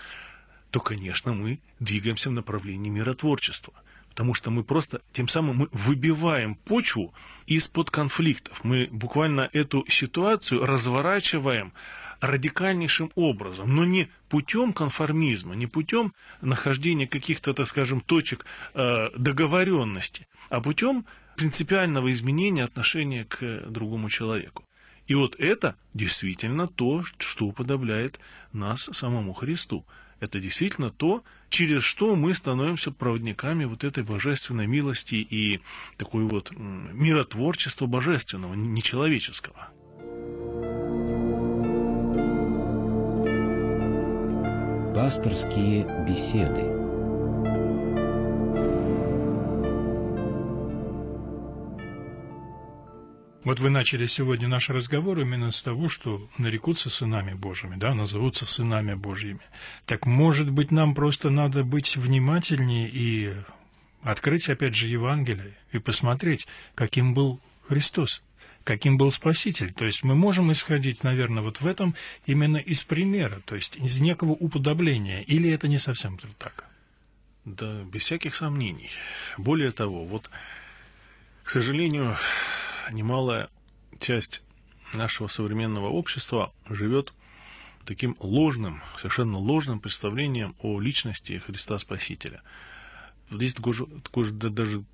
то, 0.71 0.81
конечно, 0.81 1.35
мы 1.35 1.61
двигаемся 1.81 2.31
в 2.31 2.33
направлении 2.33 2.89
миротворчества. 2.89 3.75
Потому 4.09 4.33
что 4.33 4.51
мы 4.51 4.65
просто 4.65 5.03
тем 5.13 5.29
самым 5.29 5.57
мы 5.57 5.69
выбиваем 5.71 6.55
почву 6.55 7.13
из-под 7.47 7.91
конфликтов. 7.91 8.65
Мы 8.65 8.89
буквально 8.91 9.51
эту 9.53 9.85
ситуацию 9.87 10.65
разворачиваем 10.65 11.75
радикальнейшим 12.21 13.11
образом, 13.15 13.75
но 13.75 13.85
не 13.85 14.09
путем 14.29 14.73
конформизма, 14.73 15.55
не 15.55 15.67
путем 15.67 16.13
нахождения 16.41 17.07
каких-то, 17.07 17.55
так 17.55 17.67
скажем, 17.67 18.01
точек 18.01 18.45
э, 18.75 19.11
договоренности, 19.17 20.27
а 20.51 20.61
путем 20.61 21.05
принципиального 21.37 22.11
изменения 22.11 22.65
отношения 22.65 23.25
к 23.25 23.65
другому 23.69 24.11
человеку. 24.11 24.65
И 25.07 25.15
вот 25.15 25.37
это 25.39 25.75
действительно 25.95 26.67
то, 26.67 27.03
что 27.19 27.47
уподобляет 27.47 28.21
нас 28.53 28.91
самому 28.93 29.33
Христу. 29.33 29.87
Это 30.21 30.41
действительно 30.41 30.91
то, 30.91 31.23
через 31.49 31.83
что 31.85 32.17
мы 32.17 32.35
становимся 32.35 32.91
проводниками 32.91 33.65
вот 33.65 33.85
этой 33.85 34.03
божественной 34.03 34.67
милости 34.67 35.15
и 35.15 35.61
такой 35.97 36.25
вот 36.25 36.51
миротворчества 36.57 37.87
божественного, 37.87 38.55
нечеловеческого. 38.55 39.71
Пасторские 45.01 45.85
беседы. 46.09 46.61
Вот 53.45 53.61
вы 53.61 53.71
начали 53.71 54.07
сегодня 54.07 54.49
наш 54.49 54.71
разговор 54.71 55.21
именно 55.21 55.53
с 55.53 55.63
того, 55.63 55.89
что 55.89 56.29
нарекутся 56.37 56.91
сынами 56.91 57.33
Божьими, 57.33 57.77
да, 57.77 57.95
назовутся 57.95 58.45
сынами 58.45 58.95
Божьими. 58.95 59.39
Так, 59.87 60.05
может 60.05 60.51
быть, 60.51 60.73
нам 60.73 60.97
просто 60.97 61.31
надо 61.31 61.63
быть 61.63 61.97
внимательнее 61.97 62.91
и 62.93 63.35
открыть, 64.03 64.49
опять 64.49 64.75
же, 64.75 64.89
Евангелие 64.89 65.57
и 65.71 65.79
посмотреть, 65.79 66.49
каким 66.75 67.15
был 67.15 67.39
Христос. 67.69 68.21
Каким 68.65 68.99
был 68.99 69.11
Спаситель. 69.11 69.73
То 69.73 69.85
есть 69.85 70.03
мы 70.03 70.15
можем 70.15 70.53
исходить, 70.53 71.03
наверное, 71.03 71.43
вот 71.43 71.61
в 71.61 71.67
этом 71.67 71.95
именно 72.27 72.59
из 72.59 72.85
примера, 72.85 73.41
то 73.45 73.55
есть 73.55 73.77
из 73.77 74.01
некого 74.01 74.33
уподобления, 74.33 75.23
или 75.23 75.51
это 75.51 75.69
не 75.69 75.79
совсем 75.79 76.19
так? 76.39 76.65
Да, 77.45 77.83
без 77.85 78.03
всяких 78.03 78.35
сомнений. 78.35 78.91
Более 79.39 79.73
того, 79.73 80.05
вот, 80.05 80.31
к 81.45 81.51
сожалению, 81.51 82.17
немалая 82.91 83.49
часть 84.01 84.43
нашего 84.93 85.29
современного 85.29 85.89
общества 85.89 86.53
живет 86.69 87.13
таким 87.85 88.17
ложным, 88.21 88.83
совершенно 88.99 89.39
ложным 89.39 89.81
представлением 89.81 90.55
о 90.61 90.79
личности 90.79 91.39
Христа 91.39 91.79
Спасителя. 91.79 92.43
Здесь 93.31 93.55
такое 93.55 93.73
же, 93.73 93.87
такое 93.87 94.25
же 94.25 94.33
даже 94.33 94.85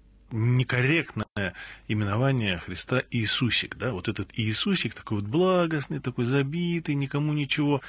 некорректное 1.37 1.55
именование 1.89 2.59
Христа 2.59 3.03
Иисусик, 3.11 3.77
да, 3.77 3.91
вот 3.91 4.09
этот 4.09 4.29
Иисусик 4.37 4.95
такой 4.95 5.19
вот 5.19 5.27
благостный, 5.27 5.99
такой 5.99 6.27
забитый, 6.27 6.95
никому 6.95 7.33
ничего 7.33 7.81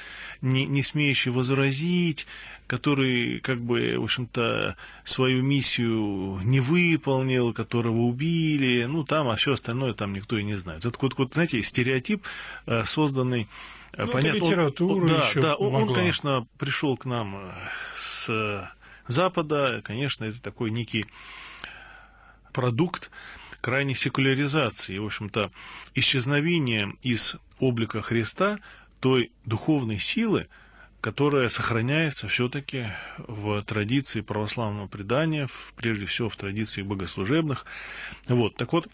не, 0.42 0.66
не 0.66 0.82
смеющий 0.82 1.30
возразить, 1.30 2.26
который, 2.66 3.38
как 3.38 3.60
бы, 3.60 3.98
в 3.98 4.02
общем-то, 4.02 4.76
свою 5.04 5.44
миссию 5.44 6.40
не 6.42 6.58
выполнил, 6.58 7.52
которого 7.52 8.00
убили, 8.00 8.84
ну, 8.84 9.04
там, 9.04 9.28
а 9.28 9.36
все 9.36 9.52
остальное 9.52 9.94
там 9.94 10.12
никто 10.12 10.36
и 10.36 10.42
не 10.42 10.56
знает. 10.56 10.84
Это 10.84 10.98
вот, 11.00 11.16
вот 11.16 11.34
знаете, 11.34 11.62
стереотип, 11.62 12.24
э, 12.66 12.84
созданный 12.84 13.48
э, 13.92 14.06
ну, 14.06 14.10
понятно, 14.10 14.38
литература 14.38 15.02
он, 15.02 15.06
да, 15.06 15.28
еще 15.28 15.40
да, 15.40 15.54
он, 15.54 15.72
он, 15.72 15.94
конечно, 15.94 16.48
пришел 16.58 16.96
к 16.96 17.04
нам 17.04 17.36
э, 17.36 17.50
с 17.94 18.72
Запада, 19.06 19.82
конечно, 19.84 20.24
это 20.24 20.42
такой 20.42 20.72
некий 20.72 21.06
продукт 22.56 23.10
крайней 23.60 23.94
секуляризации, 23.94 24.96
в 24.96 25.04
общем-то, 25.04 25.50
исчезновения 25.94 26.94
из 27.02 27.36
облика 27.58 28.00
Христа 28.00 28.60
той 28.98 29.30
духовной 29.44 29.98
силы, 29.98 30.46
которая 31.02 31.50
сохраняется 31.50 32.28
все-таки 32.28 32.86
в 33.18 33.62
традиции 33.62 34.22
православного 34.22 34.86
предания, 34.86 35.50
прежде 35.76 36.06
всего 36.06 36.30
в 36.30 36.36
традиции 36.36 36.80
богослужебных. 36.80 37.66
Вот. 38.26 38.56
Так 38.56 38.72
вот, 38.72 38.88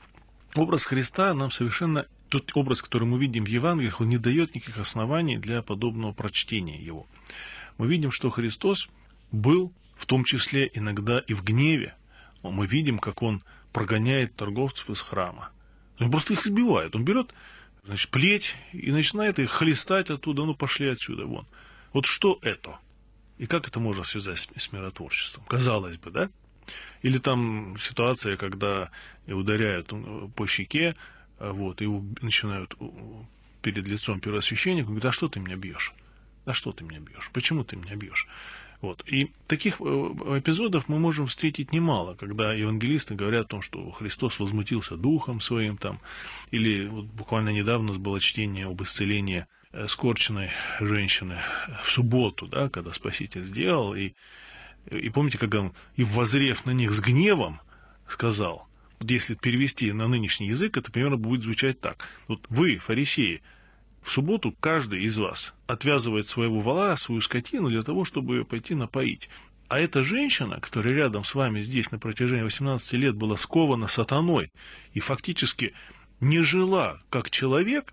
образ 0.56 0.84
Христа 0.84 1.32
нам 1.32 1.52
совершенно 1.52 2.06
тот 2.30 2.50
образ, 2.56 2.82
который 2.82 3.06
мы 3.06 3.20
видим 3.20 3.44
в 3.44 3.48
Евангелиях, 3.48 4.00
он 4.00 4.08
не 4.08 4.18
дает 4.18 4.56
никаких 4.56 4.78
оснований 4.78 5.38
для 5.38 5.62
подобного 5.62 6.10
прочтения 6.12 6.78
его. 6.78 7.06
Мы 7.78 7.86
видим, 7.86 8.10
что 8.10 8.28
Христос 8.28 8.88
был 9.30 9.72
в 9.96 10.06
том 10.06 10.24
числе 10.24 10.68
иногда 10.74 11.20
и 11.20 11.32
в 11.32 11.44
гневе, 11.44 11.94
мы 12.50 12.66
видим, 12.66 12.98
как 12.98 13.22
он 13.22 13.42
прогоняет 13.72 14.34
торговцев 14.36 14.90
из 14.90 15.00
храма. 15.00 15.50
Он 15.98 16.10
просто 16.10 16.32
их 16.32 16.46
избивает. 16.46 16.94
Он 16.96 17.04
берет, 17.04 17.32
значит, 17.84 18.10
плеть 18.10 18.56
и 18.72 18.90
начинает 18.90 19.38
их 19.38 19.50
хлестать 19.50 20.10
оттуда, 20.10 20.44
ну, 20.44 20.54
пошли 20.54 20.88
отсюда, 20.88 21.26
вон. 21.26 21.46
Вот 21.92 22.06
что 22.06 22.38
это? 22.42 22.78
И 23.38 23.46
как 23.46 23.68
это 23.68 23.80
можно 23.80 24.04
связать 24.04 24.38
с, 24.38 24.48
с 24.56 24.72
миротворчеством? 24.72 25.44
Казалось 25.44 25.96
бы, 25.96 26.10
да? 26.10 26.30
Или 27.02 27.18
там 27.18 27.76
ситуация, 27.78 28.36
когда 28.36 28.90
ударяют 29.26 29.92
э, 29.92 30.28
по 30.36 30.46
щеке, 30.46 30.96
а 31.38 31.52
вот, 31.52 31.82
и 31.82 31.86
начинают 32.20 32.76
перед 33.62 33.86
лицом 33.86 34.20
первосвященника, 34.20 34.86
говорят, 34.86 35.02
да 35.02 35.12
что 35.12 35.28
ты 35.28 35.40
меня 35.40 35.56
бьешь? 35.56 35.92
Да 36.46 36.54
что 36.54 36.72
ты 36.72 36.84
меня 36.84 37.00
бьешь? 37.00 37.30
Почему 37.32 37.64
ты 37.64 37.76
меня 37.76 37.96
бьешь? 37.96 38.28
Вот. 38.82 39.04
И 39.06 39.30
таких 39.46 39.80
э, 39.80 39.84
эпизодов 39.84 40.88
мы 40.88 40.98
можем 40.98 41.28
встретить 41.28 41.72
немало, 41.72 42.14
когда 42.14 42.52
евангелисты 42.52 43.14
говорят 43.14 43.46
о 43.46 43.48
том, 43.48 43.62
что 43.62 43.92
Христос 43.92 44.40
возмутился 44.40 44.96
духом 44.96 45.40
своим, 45.40 45.76
там, 45.76 46.00
или 46.50 46.88
вот 46.88 47.04
буквально 47.04 47.50
недавно 47.50 47.94
было 47.94 48.18
чтение 48.18 48.66
об 48.66 48.82
исцелении 48.82 49.46
э, 49.72 49.86
скорченной 49.86 50.50
женщины 50.80 51.38
в 51.84 51.90
субботу, 51.90 52.48
да, 52.48 52.68
когда 52.68 52.92
Спаситель 52.92 53.44
сделал, 53.44 53.94
и, 53.94 54.14
и 54.90 55.10
помните, 55.10 55.38
когда 55.38 55.60
он, 55.60 55.72
и 55.94 56.02
возрев 56.02 56.66
на 56.66 56.72
них 56.72 56.92
с 56.92 56.98
гневом, 56.98 57.60
сказал, 58.08 58.66
вот 58.98 59.08
если 59.08 59.34
перевести 59.34 59.92
на 59.92 60.08
нынешний 60.08 60.48
язык, 60.48 60.76
это 60.76 60.90
примерно 60.90 61.18
будет 61.18 61.44
звучать 61.44 61.80
так. 61.80 62.08
Вот 62.26 62.40
вы, 62.48 62.78
фарисеи, 62.78 63.42
в 64.02 64.10
субботу 64.10 64.54
каждый 64.60 65.04
из 65.04 65.18
вас 65.18 65.54
отвязывает 65.66 66.26
своего 66.26 66.60
вала, 66.60 66.96
свою 66.96 67.20
скотину 67.20 67.70
для 67.70 67.82
того, 67.82 68.04
чтобы 68.04 68.44
пойти 68.44 68.74
напоить. 68.74 69.28
А 69.68 69.78
эта 69.78 70.02
женщина, 70.02 70.60
которая 70.60 70.94
рядом 70.94 71.24
с 71.24 71.34
вами 71.34 71.62
здесь 71.62 71.90
на 71.90 71.98
протяжении 71.98 72.42
18 72.42 72.92
лет 72.94 73.14
была 73.14 73.36
скована 73.36 73.88
сатаной 73.88 74.50
и 74.92 75.00
фактически 75.00 75.72
не 76.20 76.42
жила 76.42 77.00
как 77.08 77.30
человек, 77.30 77.92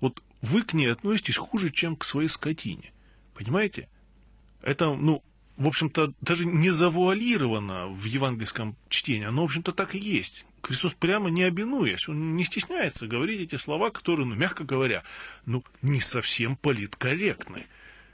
вот 0.00 0.22
вы 0.42 0.62
к 0.62 0.72
ней 0.72 0.90
относитесь 0.90 1.36
хуже, 1.36 1.70
чем 1.70 1.94
к 1.94 2.04
своей 2.04 2.28
скотине. 2.28 2.92
Понимаете? 3.34 3.88
Это, 4.62 4.94
ну, 4.94 5.22
в 5.56 5.66
общем-то, 5.68 6.12
даже 6.20 6.46
не 6.46 6.70
завуалировано 6.70 7.86
в 7.86 8.04
евангельском 8.04 8.76
чтении, 8.88 9.26
оно, 9.26 9.42
в 9.42 9.44
общем-то, 9.44 9.72
так 9.72 9.94
и 9.94 9.98
есть. 9.98 10.44
Христос 10.62 10.94
прямо 10.94 11.30
не 11.30 11.42
обинуясь, 11.42 12.08
он 12.08 12.36
не 12.36 12.44
стесняется 12.44 13.06
говорить 13.06 13.40
эти 13.40 13.56
слова, 13.56 13.90
которые, 13.90 14.26
ну, 14.26 14.34
мягко 14.34 14.64
говоря, 14.64 15.02
ну, 15.46 15.64
не 15.82 16.00
совсем 16.00 16.56
политкорректны. 16.56 17.66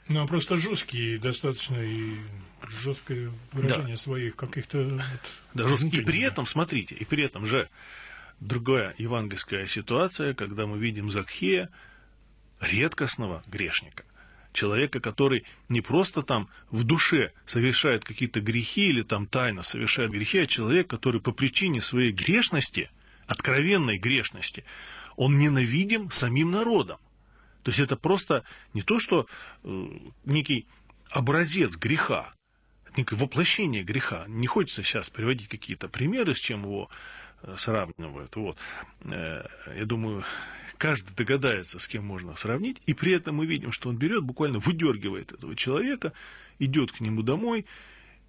Ну, 0.08 0.22
а 0.22 0.26
просто 0.26 0.56
жесткие, 0.56 1.18
достаточно 1.18 1.76
и 1.76 2.14
жесткое 2.82 3.32
выражение 3.52 3.96
да. 3.96 4.00
своих 4.00 4.36
каких-то... 4.36 4.78
Вот, 4.78 5.02
да, 5.54 5.68
жесткие. 5.68 6.02
И 6.02 6.04
при 6.04 6.20
этом, 6.20 6.46
смотрите, 6.46 6.94
и 6.94 7.04
при 7.04 7.24
этом 7.24 7.46
же 7.46 7.68
другая 8.40 8.94
евангельская 8.98 9.66
ситуация, 9.66 10.34
когда 10.34 10.66
мы 10.66 10.78
видим 10.78 11.10
Закхея, 11.10 11.68
редкостного 12.60 13.42
грешника– 13.48 14.04
человека, 14.56 15.00
который 15.00 15.44
не 15.68 15.80
просто 15.80 16.22
там 16.22 16.48
в 16.70 16.84
душе 16.84 17.32
совершает 17.46 18.04
какие-то 18.04 18.40
грехи 18.40 18.88
или 18.88 19.02
там 19.02 19.26
тайно 19.26 19.62
совершает 19.62 20.10
грехи, 20.10 20.38
а 20.38 20.46
человек, 20.46 20.88
который 20.88 21.20
по 21.20 21.32
причине 21.32 21.80
своей 21.80 22.10
грешности, 22.10 22.90
откровенной 23.26 23.98
грешности, 23.98 24.64
он 25.16 25.38
ненавидим 25.38 26.10
самим 26.10 26.50
народом. 26.50 26.98
То 27.62 27.70
есть 27.70 27.80
это 27.80 27.96
просто 27.96 28.44
не 28.74 28.82
то, 28.82 29.00
что 29.00 29.26
э, 29.64 29.86
некий 30.24 30.66
образец 31.10 31.76
греха, 31.76 32.32
некое 32.96 33.16
воплощение 33.16 33.82
греха. 33.82 34.24
Не 34.28 34.46
хочется 34.46 34.82
сейчас 34.82 35.10
приводить 35.10 35.48
какие-то 35.48 35.88
примеры, 35.88 36.34
с 36.34 36.38
чем 36.38 36.62
его 36.62 36.88
сравнивают. 37.58 38.34
Вот. 38.36 38.56
Э, 39.04 39.46
я 39.76 39.84
думаю, 39.84 40.24
каждый 40.78 41.14
догадается, 41.14 41.78
с 41.78 41.88
кем 41.88 42.04
можно 42.04 42.36
сравнить, 42.36 42.80
и 42.86 42.94
при 42.94 43.12
этом 43.12 43.36
мы 43.36 43.46
видим, 43.46 43.72
что 43.72 43.88
он 43.88 43.96
берет, 43.96 44.24
буквально 44.24 44.58
выдергивает 44.58 45.32
этого 45.32 45.54
человека, 45.56 46.12
идет 46.58 46.92
к 46.92 47.00
нему 47.00 47.22
домой 47.22 47.66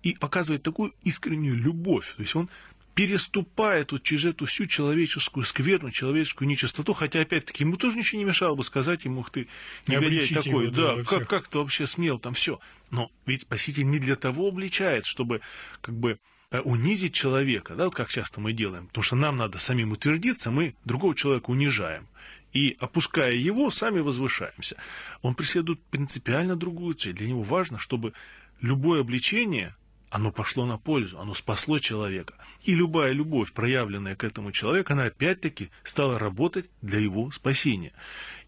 и 0.03 0.13
показывает 0.13 0.63
такую 0.63 0.93
искреннюю 1.03 1.55
любовь. 1.55 2.13
То 2.15 2.21
есть 2.21 2.35
он 2.35 2.49
переступает 2.97 3.91
вот 3.91 4.01
через 4.01 4.25
эту 4.25 4.47
всю 4.47 4.65
человеческую 4.65 5.43
скверну, 5.43 5.91
человеческую 5.91 6.47
нечистоту, 6.47 6.93
хотя, 6.93 7.21
опять-таки, 7.21 7.63
ему 7.63 7.77
тоже 7.77 7.95
ничего 7.95 8.17
не 8.17 8.25
мешало 8.25 8.55
бы 8.55 8.63
сказать 8.63 9.05
ему, 9.05 9.19
ух 9.19 9.29
ты, 9.29 9.47
негодяй 9.85 10.27
такой, 10.29 10.65
его, 10.65 10.75
да, 10.75 10.95
да 10.95 11.03
как, 11.03 11.29
как 11.29 11.47
ты 11.47 11.59
вообще 11.59 11.85
смел 11.85 12.17
там 12.17 12.33
все. 12.33 12.59
Но 12.89 13.11
ведь 13.27 13.43
Спаситель 13.43 13.87
не 13.87 13.99
для 13.99 14.15
того 14.15 14.47
обличает, 14.47 15.05
чтобы 15.05 15.41
как 15.81 15.93
бы 15.93 16.17
унизить 16.51 17.13
человека, 17.13 17.75
да, 17.75 17.85
вот 17.85 17.95
как 17.95 18.09
часто 18.09 18.39
мы 18.39 18.53
делаем, 18.53 18.87
потому 18.87 19.03
что 19.03 19.15
нам 19.15 19.37
надо 19.37 19.59
самим 19.59 19.91
утвердиться, 19.91 20.51
мы 20.51 20.75
другого 20.85 21.15
человека 21.15 21.49
унижаем. 21.49 22.07
И 22.53 22.77
опуская 22.79 23.33
его, 23.33 23.69
сами 23.69 23.99
возвышаемся. 23.99 24.77
Он 25.21 25.35
преследует 25.35 25.81
принципиально 25.91 26.55
другую 26.55 26.95
цель. 26.95 27.13
Для 27.13 27.27
него 27.27 27.43
важно, 27.43 27.77
чтобы 27.77 28.13
любое 28.61 29.01
обличение, 29.01 29.75
оно 30.09 30.31
пошло 30.31 30.65
на 30.65 30.77
пользу, 30.77 31.19
оно 31.19 31.33
спасло 31.33 31.79
человека. 31.79 32.33
И 32.63 32.73
любая 32.73 33.11
любовь, 33.11 33.51
проявленная 33.51 34.15
к 34.15 34.23
этому 34.23 34.53
человеку, 34.53 34.93
она 34.93 35.03
опять-таки 35.03 35.69
стала 35.83 36.17
работать 36.17 36.65
для 36.81 36.99
его 36.99 37.29
спасения. 37.31 37.91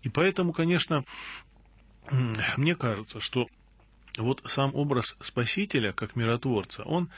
И 0.02 0.10
поэтому, 0.10 0.54
конечно, 0.54 1.04
мне 2.56 2.76
кажется, 2.76 3.20
что 3.20 3.50
вот 4.18 4.42
сам 4.48 4.74
образ 4.74 5.16
Спасителя 5.22 5.92
как 5.92 6.16
миротворца, 6.16 6.84
он 6.84 7.10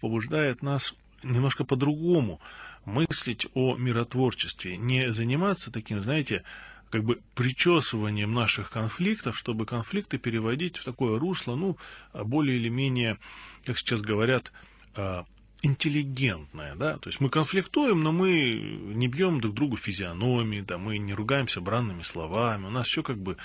побуждает 0.00 0.62
нас 0.62 0.94
немножко 1.22 1.64
по-другому 1.64 2.40
мыслить 2.84 3.46
о 3.54 3.76
миротворчестве, 3.76 4.76
не 4.76 5.12
заниматься 5.12 5.70
таким, 5.70 6.02
знаете, 6.02 6.42
как 6.90 7.04
бы 7.04 7.18
причесыванием 7.34 8.32
наших 8.32 8.70
конфликтов, 8.70 9.36
чтобы 9.36 9.66
конфликты 9.66 10.18
переводить 10.18 10.78
в 10.78 10.84
такое 10.84 11.18
русло, 11.18 11.54
ну, 11.54 11.76
более 12.14 12.56
или 12.56 12.68
менее, 12.68 13.18
как 13.64 13.78
сейчас 13.78 14.00
говорят, 14.00 14.52
а, 14.94 15.24
интеллигентная, 15.62 16.76
да, 16.76 16.98
то 16.98 17.08
есть 17.08 17.20
мы 17.20 17.30
конфликтуем, 17.30 18.02
но 18.02 18.12
мы 18.12 18.52
не 18.94 19.08
бьем 19.08 19.40
друг 19.40 19.54
другу 19.54 19.76
физиономии, 19.76 20.60
да, 20.60 20.78
мы 20.78 20.98
не 20.98 21.14
ругаемся 21.14 21.60
бранными 21.60 22.02
словами, 22.02 22.66
у 22.66 22.70
нас 22.70 22.86
все 22.86 23.02
как 23.02 23.18
бы 23.18 23.36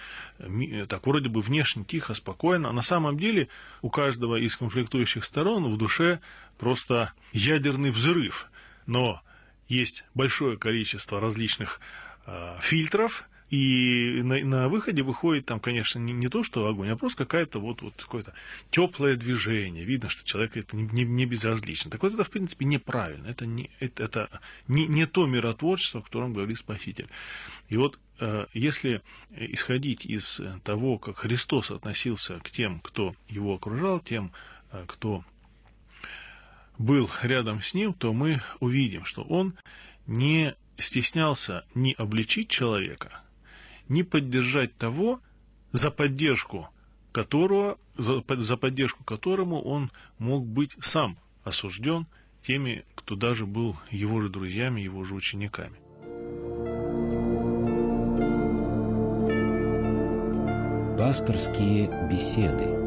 так 0.87 1.05
вроде 1.07 1.29
бы 1.29 1.41
внешне 1.41 1.83
тихо, 1.83 2.13
спокойно, 2.13 2.69
а 2.69 2.73
на 2.73 2.83
самом 2.83 3.17
деле 3.17 3.47
у 3.81 3.89
каждого 3.89 4.35
из 4.35 4.55
конфликтующих 4.57 5.25
сторон 5.25 5.71
в 5.71 5.77
душе 5.77 6.19
просто 6.59 7.13
ядерный 7.31 7.89
взрыв, 7.89 8.47
но 8.85 9.21
есть 9.67 10.05
большое 10.13 10.57
количество 10.57 11.19
различных 11.19 11.79
э, 12.27 12.57
фильтров, 12.61 13.23
и 13.49 14.21
на, 14.23 14.39
на 14.43 14.69
выходе 14.69 15.03
выходит 15.03 15.45
там, 15.45 15.59
конечно, 15.59 15.99
не, 15.99 16.13
не 16.13 16.27
то, 16.27 16.43
что 16.43 16.67
огонь, 16.67 16.89
а 16.89 16.95
просто 16.95 17.19
какая-то 17.19 17.59
вот, 17.59 17.81
вот 17.81 17.93
какое-то 17.95 18.33
теплое 18.71 19.15
движение. 19.15 19.83
Видно, 19.83 20.09
что 20.09 20.25
человек 20.25 20.57
это 20.57 20.75
не, 20.75 20.83
не, 20.83 21.03
не 21.03 21.25
безразлично. 21.25 21.91
Так 21.91 22.01
вот, 22.01 22.13
это, 22.13 22.23
в 22.23 22.29
принципе, 22.29 22.65
неправильно. 22.65 23.27
Это 23.27 23.45
не, 23.45 23.69
это, 23.79 24.03
это 24.03 24.41
не, 24.67 24.87
не 24.87 25.05
то 25.05 25.27
миротворчество, 25.27 25.99
о 25.99 26.03
котором 26.03 26.33
говорит 26.33 26.57
Спаситель. 26.57 27.07
И 27.69 27.77
вот 27.77 27.99
э, 28.19 28.47
если 28.53 29.01
исходить 29.35 30.05
из 30.05 30.41
того, 30.63 30.97
как 30.97 31.17
Христос 31.17 31.71
относился 31.71 32.39
к 32.39 32.49
тем, 32.49 32.79
кто 32.79 33.15
его 33.29 33.55
окружал, 33.55 33.99
тем, 33.99 34.31
э, 34.71 34.83
кто 34.87 35.23
был 36.77 37.09
рядом 37.21 37.61
с 37.61 37.73
ним, 37.73 37.93
то 37.93 38.13
мы 38.13 38.41
увидим, 38.59 39.05
что 39.05 39.21
он 39.23 39.53
не 40.07 40.55
стеснялся 40.77 41.65
ни 41.75 41.93
обличить 41.93 42.49
человека, 42.49 43.21
не 43.93 44.03
поддержать 44.03 44.75
того, 44.75 45.19
за 45.71 45.91
поддержку 45.91 46.67
которого, 47.11 47.77
за, 47.97 48.23
за 48.27 48.57
поддержку 48.57 49.03
которому 49.03 49.61
он 49.61 49.91
мог 50.17 50.45
быть 50.45 50.75
сам 50.81 51.15
осужден 51.43 52.07
теми, 52.45 52.83
кто 52.95 53.15
даже 53.15 53.45
был 53.45 53.77
его 53.91 54.19
же 54.21 54.29
друзьями, 54.29 54.81
его 54.81 55.03
же 55.03 55.13
учениками. 55.13 55.77
Пасторские 60.97 62.09
беседы– 62.09 62.79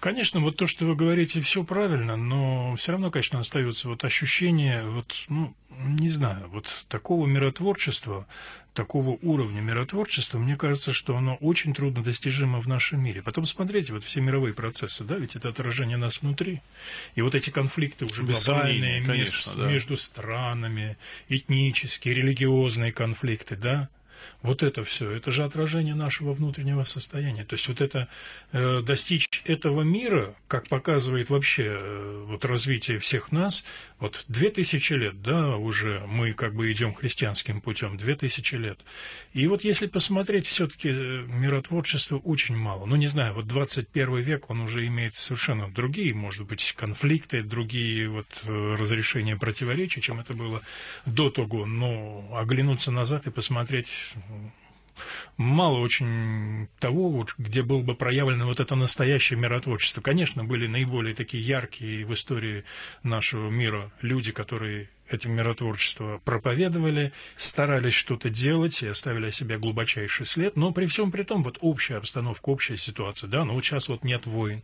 Конечно, 0.00 0.40
вот 0.40 0.56
то, 0.56 0.66
что 0.66 0.86
вы 0.86 0.96
говорите, 0.96 1.42
все 1.42 1.62
правильно, 1.62 2.16
но 2.16 2.74
все 2.76 2.92
равно, 2.92 3.10
конечно, 3.10 3.38
остается 3.38 3.88
вот 3.88 4.02
ощущение, 4.02 4.82
вот, 4.82 5.14
ну, 5.28 5.54
не 5.78 6.08
знаю, 6.08 6.48
вот 6.48 6.86
такого 6.88 7.26
миротворчества, 7.26 8.26
такого 8.72 9.18
уровня 9.20 9.60
миротворчества, 9.60 10.38
мне 10.38 10.56
кажется, 10.56 10.94
что 10.94 11.16
оно 11.18 11.34
очень 11.36 11.74
трудно 11.74 12.02
достижимо 12.02 12.60
в 12.60 12.66
нашем 12.66 13.02
мире. 13.02 13.20
Потом 13.20 13.44
смотрите, 13.44 13.92
вот 13.92 14.02
все 14.04 14.22
мировые 14.22 14.54
процессы, 14.54 15.04
да, 15.04 15.16
ведь 15.16 15.36
это 15.36 15.50
отражение 15.50 15.98
нас 15.98 16.22
внутри. 16.22 16.62
И 17.14 17.20
вот 17.20 17.34
эти 17.34 17.50
конфликты 17.50 18.06
уже 18.06 18.22
Без 18.22 18.46
глобальные 18.46 19.02
конечно, 19.02 19.50
между, 19.50 19.58
да. 19.58 19.70
между 19.70 19.96
странами, 19.96 20.96
этнические, 21.28 22.14
религиозные 22.14 22.90
конфликты, 22.92 23.56
да, 23.56 23.88
вот 24.42 24.62
это 24.62 24.82
все, 24.84 25.10
это 25.10 25.30
же 25.30 25.44
отражение 25.44 25.94
нашего 25.94 26.32
внутреннего 26.32 26.82
состояния. 26.84 27.44
То 27.44 27.54
есть 27.54 27.68
вот 27.68 27.80
это 27.80 28.08
э, 28.52 28.82
достичь 28.82 29.28
этого 29.44 29.82
мира, 29.82 30.34
как 30.48 30.68
показывает 30.68 31.30
вообще 31.30 31.76
э, 31.78 32.24
вот 32.26 32.44
развитие 32.44 32.98
всех 32.98 33.32
нас, 33.32 33.64
вот 33.98 34.24
две 34.28 34.50
тысячи 34.50 34.92
лет, 34.94 35.22
да, 35.22 35.56
уже 35.56 36.02
мы 36.06 36.32
как 36.32 36.54
бы 36.54 36.70
идем 36.72 36.94
христианским 36.94 37.60
путем, 37.60 37.96
две 37.96 38.14
тысячи 38.14 38.54
лет. 38.54 38.80
И 39.32 39.46
вот 39.46 39.62
если 39.64 39.86
посмотреть, 39.86 40.46
все-таки 40.46 40.88
э, 40.88 41.24
миротворчества 41.26 42.16
очень 42.16 42.56
мало. 42.56 42.86
Ну, 42.86 42.96
не 42.96 43.06
знаю, 43.06 43.34
вот 43.34 43.46
21 43.46 44.16
век, 44.18 44.50
он 44.50 44.60
уже 44.60 44.86
имеет 44.86 45.14
совершенно 45.14 45.68
другие, 45.68 46.14
может 46.14 46.46
быть, 46.46 46.74
конфликты, 46.76 47.42
другие 47.42 48.08
вот 48.08 48.26
э, 48.46 48.76
разрешения 48.78 49.36
противоречий, 49.36 50.00
чем 50.00 50.20
это 50.20 50.34
было 50.34 50.62
до 51.06 51.30
того. 51.30 51.66
Но 51.66 52.28
оглянуться 52.34 52.90
назад 52.90 53.26
и 53.26 53.30
посмотреть 53.30 54.14
мало 55.36 55.78
очень 55.78 56.68
того, 56.78 57.08
вот, 57.08 57.34
где 57.38 57.62
было 57.62 57.82
бы 57.82 57.94
проявлено 57.94 58.46
вот 58.46 58.60
это 58.60 58.74
настоящее 58.74 59.38
миротворчество. 59.38 60.00
Конечно, 60.00 60.44
были 60.44 60.66
наиболее 60.66 61.14
такие 61.14 61.42
яркие 61.42 62.04
в 62.04 62.14
истории 62.14 62.64
нашего 63.02 63.50
мира 63.50 63.90
люди, 64.02 64.32
которые 64.32 64.88
этим 65.14 65.32
миротворчество 65.32 66.20
проповедовали, 66.24 67.12
старались 67.36 67.94
что-то 67.94 68.30
делать 68.30 68.82
и 68.82 68.88
оставили 68.88 69.26
о 69.26 69.32
себе 69.32 69.58
глубочайший 69.58 70.26
след, 70.26 70.56
но 70.56 70.72
при 70.72 70.86
всем 70.86 71.10
при 71.10 71.22
том, 71.22 71.42
вот 71.42 71.58
общая 71.60 71.96
обстановка, 71.96 72.48
общая 72.48 72.76
ситуация, 72.76 73.28
да, 73.28 73.44
ну 73.44 73.54
вот 73.54 73.64
сейчас 73.64 73.88
вот 73.88 74.04
нет 74.04 74.26
войн, 74.26 74.62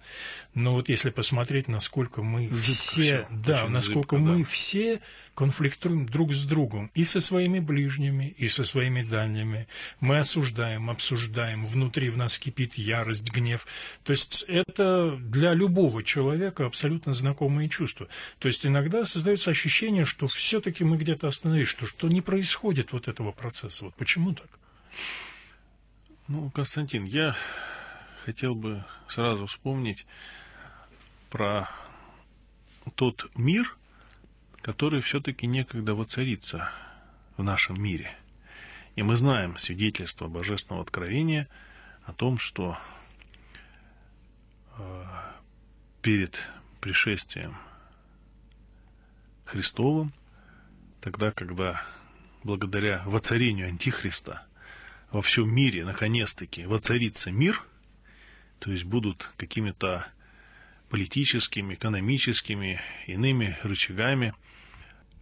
но 0.55 0.75
вот 0.75 0.89
если 0.89 1.11
посмотреть, 1.11 1.69
насколько 1.69 2.23
мы 2.23 2.49
Зыбко 2.49 2.57
все, 2.57 3.03
все, 3.03 3.27
да, 3.31 3.69
насколько 3.69 4.17
зыбко, 4.17 4.19
мы 4.19 4.39
да. 4.41 4.45
все 4.45 5.01
конфликтуем 5.37 6.07
друг 6.07 6.33
с 6.33 6.45
другом 6.45 6.91
и 6.95 7.05
со 7.05 7.21
своими 7.21 7.61
ближними, 7.61 8.35
и 8.39 8.49
со 8.49 8.65
своими 8.65 9.03
дальними. 9.03 9.69
Мы 10.01 10.19
осуждаем, 10.19 10.91
обсуждаем, 10.91 11.65
внутри 11.65 12.09
в 12.09 12.17
нас 12.17 12.39
кипит 12.39 12.75
ярость, 12.79 13.31
гнев. 13.31 13.67
То 14.03 14.13
есть 14.13 14.45
это 14.49 15.17
для 15.21 15.53
любого 15.53 16.03
человека 16.03 16.65
абсолютно 16.65 17.13
знакомые 17.13 17.69
чувства. 17.69 18.09
То 18.39 18.49
есть 18.49 18.65
иногда 18.67 19.05
создается 19.05 19.51
ощущение, 19.51 20.07
что 20.07 20.27
все-таки 20.37 20.85
мы 20.85 20.97
где-то 20.97 21.29
остановились, 21.29 21.69
что, 21.69 21.87
что 21.87 22.09
не 22.09 22.21
происходит 22.21 22.93
вот 22.93 23.09
этого 23.09 23.33
процесса. 23.33 23.87
Вот 23.87 23.95
почему 23.95 24.35
так? 24.35 24.49
Ну, 26.29 26.51
Константин, 26.51 27.05
я 27.05 27.37
хотел 28.25 28.55
бы 28.55 28.85
сразу 29.09 29.47
вспомнить 29.47 30.07
про 31.31 31.71
тот 32.95 33.31
мир, 33.37 33.77
который 34.63 35.01
все-таки 35.01 35.47
некогда 35.47 35.95
воцарится 35.95 36.71
в 37.37 37.43
нашем 37.43 37.81
мире. 37.81 38.17
И 38.97 39.03
мы 39.03 39.17
знаем 39.17 39.59
свидетельство 39.59 40.27
Божественного 40.27 40.83
Откровения 40.83 41.49
о 42.05 42.13
том, 42.13 42.39
что 42.39 42.79
э, 44.79 45.05
перед 46.03 46.41
пришествием 46.81 47.57
Христовым, 49.45 50.13
тогда, 51.01 51.31
когда 51.31 51.83
благодаря 52.43 53.03
воцарению 53.07 53.69
Антихриста 53.69 54.43
во 55.11 55.23
всем 55.23 55.53
мире 55.53 55.85
наконец-таки 55.85 56.65
воцарится 56.67 57.31
мир, 57.31 57.63
то 58.59 58.71
есть 58.71 58.85
будут 58.85 59.31
какими-то 59.37 60.07
политическими, 60.89 61.75
экономическими, 61.75 62.81
иными 63.07 63.57
рычагами 63.63 64.35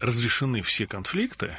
разрешены 0.01 0.63
все 0.63 0.87
конфликты, 0.87 1.57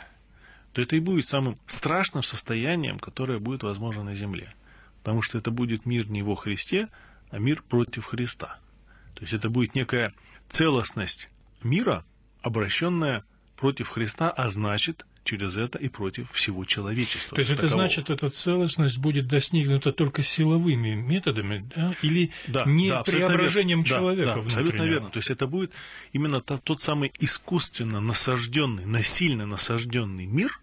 то 0.74 0.82
это 0.82 0.96
и 0.96 1.00
будет 1.00 1.26
самым 1.26 1.58
страшным 1.68 2.24
состоянием, 2.24 3.00
которое 3.00 3.40
будет 3.40 3.64
возможно 3.64 4.04
на 4.04 4.16
Земле. 4.16 4.54
Потому 5.00 5.22
что 5.22 5.38
это 5.38 5.52
будет 5.52 5.86
мир 5.86 6.10
не 6.10 6.22
во 6.22 6.36
Христе, 6.36 6.90
а 7.32 7.40
мир 7.40 7.62
против 7.64 8.06
Христа. 8.06 8.60
То 9.14 9.22
есть 9.22 9.34
это 9.34 9.50
будет 9.50 9.74
некая 9.74 10.14
целостность 10.50 11.30
мира, 11.64 12.04
обращенная 12.42 13.24
против 13.66 13.90
Христа, 13.90 14.30
а 14.30 14.52
значит, 14.52 15.08
через 15.24 15.56
это 15.56 15.80
и 15.80 15.90
против 15.90 16.32
всего 16.34 16.66
человечества. 16.66 17.34
То 17.34 17.40
есть 17.40 17.50
это 17.50 17.64
такового. 17.64 17.88
значит, 17.88 18.12
эта 18.12 18.30
целостность 18.30 19.00
будет 19.00 19.28
достигнута 19.28 19.92
только 19.92 20.22
силовыми 20.22 20.94
методами, 20.94 21.68
да? 21.76 21.96
или 22.04 22.30
да, 22.46 22.64
не 22.66 22.90
да, 22.90 23.02
преображением 23.02 23.82
верно. 23.82 23.98
человека 23.98 24.28
да, 24.28 24.36
да, 24.36 24.42
абсолютно 24.42 24.84
верно. 24.84 25.10
То 25.10 25.18
есть 25.18 25.32
это 25.32 25.48
будет 25.48 25.72
именно 26.14 26.42
тот 26.42 26.80
самый 26.84 27.12
искусственно 27.18 28.02
насажденный, 28.02 28.86
насильно 28.86 29.48
насажденный 29.48 30.28
мир, 30.28 30.60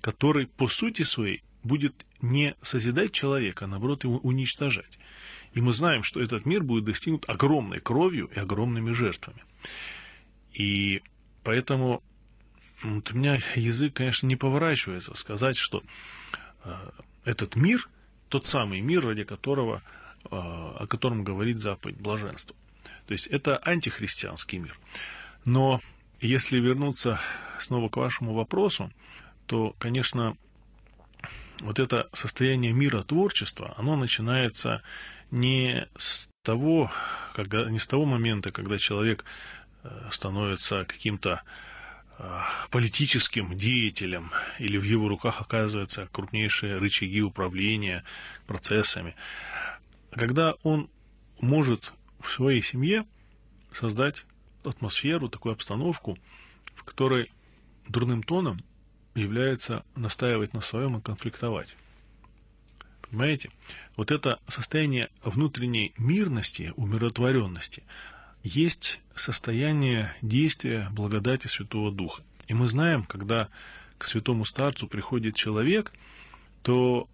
который 0.00 0.46
по 0.46 0.68
сути 0.68 1.02
своей 1.02 1.42
будет 1.64 2.06
не 2.20 2.54
созидать 2.62 3.10
человека, 3.10 3.64
а 3.64 3.68
наоборот 3.68 4.04
его 4.04 4.18
уничтожать. 4.18 5.00
И 5.54 5.60
мы 5.60 5.72
знаем, 5.72 6.04
что 6.04 6.22
этот 6.22 6.46
мир 6.46 6.62
будет 6.62 6.84
достигнут 6.84 7.28
огромной 7.28 7.80
кровью 7.80 8.30
и 8.32 8.38
огромными 8.38 8.92
жертвами. 8.92 9.42
И 10.52 11.02
поэтому 11.42 12.00
вот 12.82 13.12
у 13.12 13.16
меня 13.16 13.38
язык, 13.54 13.94
конечно, 13.94 14.26
не 14.26 14.36
поворачивается 14.36 15.14
сказать, 15.14 15.56
что 15.56 15.82
э, 16.64 16.90
этот 17.24 17.56
мир, 17.56 17.88
тот 18.28 18.46
самый 18.46 18.80
мир, 18.80 19.06
ради 19.06 19.24
которого, 19.24 19.82
э, 20.24 20.28
о 20.30 20.86
котором 20.88 21.24
говорит 21.24 21.58
заповедь 21.58 21.98
блаженства. 21.98 22.56
То 23.06 23.12
есть 23.12 23.26
это 23.26 23.58
антихристианский 23.58 24.58
мир. 24.58 24.78
Но 25.44 25.80
если 26.20 26.58
вернуться 26.58 27.20
снова 27.58 27.88
к 27.88 27.96
вашему 27.96 28.32
вопросу, 28.34 28.90
то, 29.46 29.74
конечно, 29.78 30.36
вот 31.60 31.78
это 31.78 32.08
состояние 32.12 32.72
мира 32.72 33.02
творчества, 33.02 33.74
оно 33.76 33.96
начинается 33.96 34.82
не 35.30 35.86
с 35.96 36.28
того, 36.42 36.90
когда, 37.34 37.68
не 37.70 37.78
с 37.78 37.86
того 37.86 38.04
момента, 38.04 38.50
когда 38.50 38.78
человек 38.78 39.24
э, 39.82 40.08
становится 40.10 40.84
каким-то 40.84 41.42
политическим 42.70 43.56
деятелем, 43.56 44.30
или 44.58 44.78
в 44.78 44.84
его 44.84 45.08
руках 45.08 45.40
оказываются 45.40 46.08
крупнейшие 46.12 46.78
рычаги 46.78 47.20
управления 47.22 48.04
процессами, 48.46 49.14
когда 50.10 50.54
он 50.62 50.88
может 51.40 51.92
в 52.20 52.30
своей 52.30 52.62
семье 52.62 53.04
создать 53.72 54.24
атмосферу, 54.64 55.28
такую 55.28 55.54
обстановку, 55.54 56.16
в 56.74 56.84
которой 56.84 57.30
дурным 57.88 58.22
тоном 58.22 58.60
является 59.14 59.84
настаивать 59.96 60.54
на 60.54 60.60
своем 60.60 60.96
и 60.96 61.00
конфликтовать. 61.00 61.76
Понимаете? 63.02 63.50
Вот 63.96 64.10
это 64.10 64.38
состояние 64.48 65.10
внутренней 65.22 65.92
мирности, 65.98 66.72
умиротворенности, 66.76 67.82
есть 68.42 69.00
состояние 69.16 70.14
действия 70.22 70.88
благодати 70.92 71.46
Святого 71.46 71.92
Духа. 71.92 72.22
И 72.48 72.54
мы 72.54 72.68
знаем, 72.68 73.04
когда 73.04 73.48
к 73.98 74.04
святому 74.04 74.44
старцу 74.44 74.88
приходит 74.88 75.36
человек, 75.36 75.92
то 76.62 77.08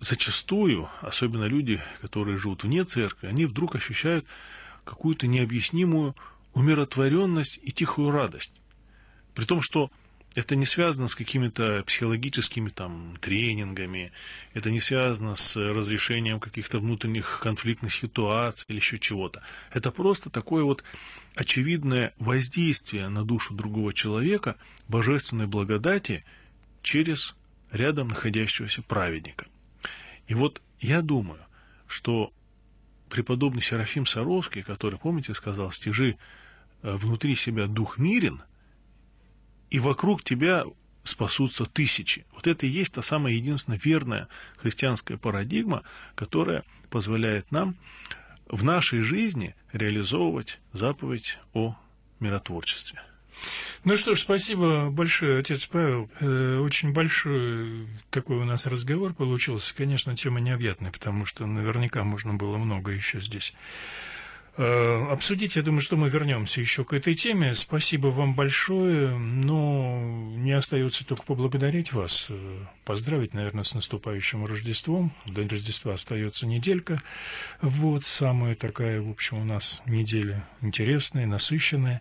зачастую, 0.00 0.88
особенно 1.00 1.44
люди, 1.44 1.80
которые 2.00 2.38
живут 2.38 2.64
вне 2.64 2.84
церкви, 2.84 3.28
они 3.28 3.46
вдруг 3.46 3.76
ощущают 3.76 4.26
какую-то 4.84 5.26
необъяснимую 5.26 6.14
умиротворенность 6.54 7.58
и 7.62 7.70
тихую 7.70 8.10
радость. 8.10 8.52
При 9.34 9.44
том, 9.44 9.62
что 9.62 9.90
это 10.36 10.54
не 10.54 10.66
связано 10.66 11.08
с 11.08 11.14
какими-то 11.14 11.82
психологическими 11.86 12.68
там 12.68 13.16
тренингами, 13.22 14.12
это 14.52 14.70
не 14.70 14.80
связано 14.80 15.34
с 15.34 15.56
разрешением 15.56 16.40
каких-то 16.40 16.78
внутренних 16.78 17.40
конфликтных 17.42 17.94
ситуаций 17.94 18.66
или 18.68 18.76
еще 18.76 18.98
чего-то. 18.98 19.42
Это 19.72 19.90
просто 19.90 20.28
такое 20.28 20.62
вот 20.62 20.84
очевидное 21.34 22.12
воздействие 22.18 23.08
на 23.08 23.24
душу 23.24 23.54
другого 23.54 23.94
человека 23.94 24.56
божественной 24.88 25.46
благодати 25.46 26.22
через 26.82 27.34
рядом 27.72 28.08
находящегося 28.08 28.82
праведника. 28.82 29.46
И 30.28 30.34
вот 30.34 30.60
я 30.80 31.00
думаю, 31.00 31.40
что 31.88 32.30
преподобный 33.08 33.62
Серафим 33.62 34.04
Саровский, 34.04 34.62
который, 34.62 34.98
помните, 34.98 35.32
сказал 35.32 35.72
стежи 35.72 36.18
э, 36.82 36.94
«внутри 36.94 37.36
себя 37.36 37.66
дух 37.68 37.96
мирен», 37.96 38.42
и 39.76 39.78
вокруг 39.78 40.24
тебя 40.24 40.64
спасутся 41.04 41.66
тысячи. 41.66 42.24
Вот 42.32 42.46
это 42.46 42.64
и 42.64 42.70
есть 42.70 42.94
та 42.94 43.02
самая 43.02 43.34
единственная 43.34 43.78
верная 43.84 44.26
христианская 44.56 45.18
парадигма, 45.18 45.82
которая 46.14 46.64
позволяет 46.88 47.52
нам 47.52 47.76
в 48.48 48.64
нашей 48.64 49.02
жизни 49.02 49.54
реализовывать 49.74 50.60
заповедь 50.72 51.36
о 51.52 51.76
миротворчестве. 52.20 53.02
Ну 53.84 53.98
что 53.98 54.14
ж, 54.14 54.20
спасибо 54.20 54.88
большое, 54.88 55.40
отец 55.40 55.66
Павел. 55.66 56.08
Э, 56.20 56.58
очень 56.60 56.94
большой 56.94 57.86
такой 58.08 58.38
у 58.38 58.44
нас 58.46 58.66
разговор 58.66 59.12
получился. 59.12 59.74
Конечно, 59.74 60.16
тема 60.16 60.40
необъятная, 60.40 60.90
потому 60.90 61.26
что 61.26 61.44
наверняка 61.44 62.02
можно 62.02 62.32
было 62.32 62.56
много 62.56 62.92
еще 62.92 63.20
здесь 63.20 63.52
Э, 64.58 65.08
обсудить. 65.10 65.56
Я 65.56 65.62
думаю, 65.62 65.82
что 65.82 65.96
мы 65.96 66.08
вернемся 66.08 66.60
еще 66.60 66.84
к 66.84 66.94
этой 66.94 67.14
теме. 67.14 67.54
Спасибо 67.54 68.06
вам 68.08 68.34
большое. 68.34 69.10
Но 69.10 70.00
не 70.36 70.52
остается 70.52 71.06
только 71.06 71.24
поблагодарить 71.24 71.92
вас, 71.92 72.28
э, 72.30 72.58
поздравить, 72.84 73.34
наверное, 73.34 73.64
с 73.64 73.74
наступающим 73.74 74.46
Рождеством. 74.46 75.12
До 75.26 75.46
Рождества 75.46 75.92
остается 75.94 76.46
неделька. 76.46 77.02
Вот 77.60 78.02
самая 78.04 78.54
такая, 78.54 79.02
в 79.02 79.10
общем, 79.10 79.38
у 79.38 79.44
нас 79.44 79.82
неделя 79.84 80.48
интересная, 80.62 81.26
насыщенная. 81.26 82.00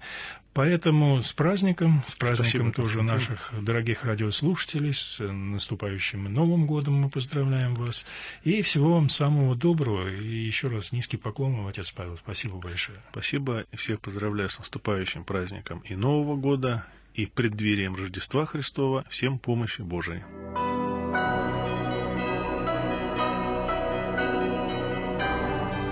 Поэтому 0.56 1.22
с 1.22 1.34
праздником, 1.34 2.02
с 2.08 2.16
праздником 2.16 2.72
Спасибо, 2.72 2.72
тоже 2.72 3.02
наших 3.02 3.52
дорогих 3.62 4.06
радиослушателей, 4.06 4.94
с 4.94 5.20
наступающим 5.20 6.34
Новым 6.34 6.66
годом 6.66 6.94
мы 6.94 7.10
поздравляем 7.10 7.76
вас. 7.76 8.06
И 8.46 8.62
всего 8.62 8.94
вам 8.94 9.10
самого 9.10 9.58
доброго. 9.58 10.08
И 10.08 10.26
еще 10.26 10.70
раз 10.70 10.94
низкий 10.94 11.18
поклон 11.18 11.58
вам, 11.58 11.68
отец 11.68 11.92
Павел. 11.92 12.16
Спасибо 12.16 12.56
большое. 12.56 12.98
Спасибо. 13.12 13.66
И 13.74 13.76
всех 13.76 14.00
поздравляю 14.00 14.50
с 14.50 14.58
наступающим 14.58 15.26
праздником 15.26 15.80
и 15.80 15.94
Нового 15.94 16.38
года, 16.38 16.86
и 17.14 17.26
преддверием 17.26 17.94
Рождества 17.94 18.46
Христова. 18.46 19.04
Всем 19.10 19.40
помощи 19.40 19.82
Божией. 19.82 20.24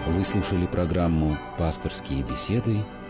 Вы 0.07 0.23
слушали 0.23 0.67
программу 0.67 1.37
«Пасторские 1.57 2.23
беседы» 2.23 2.77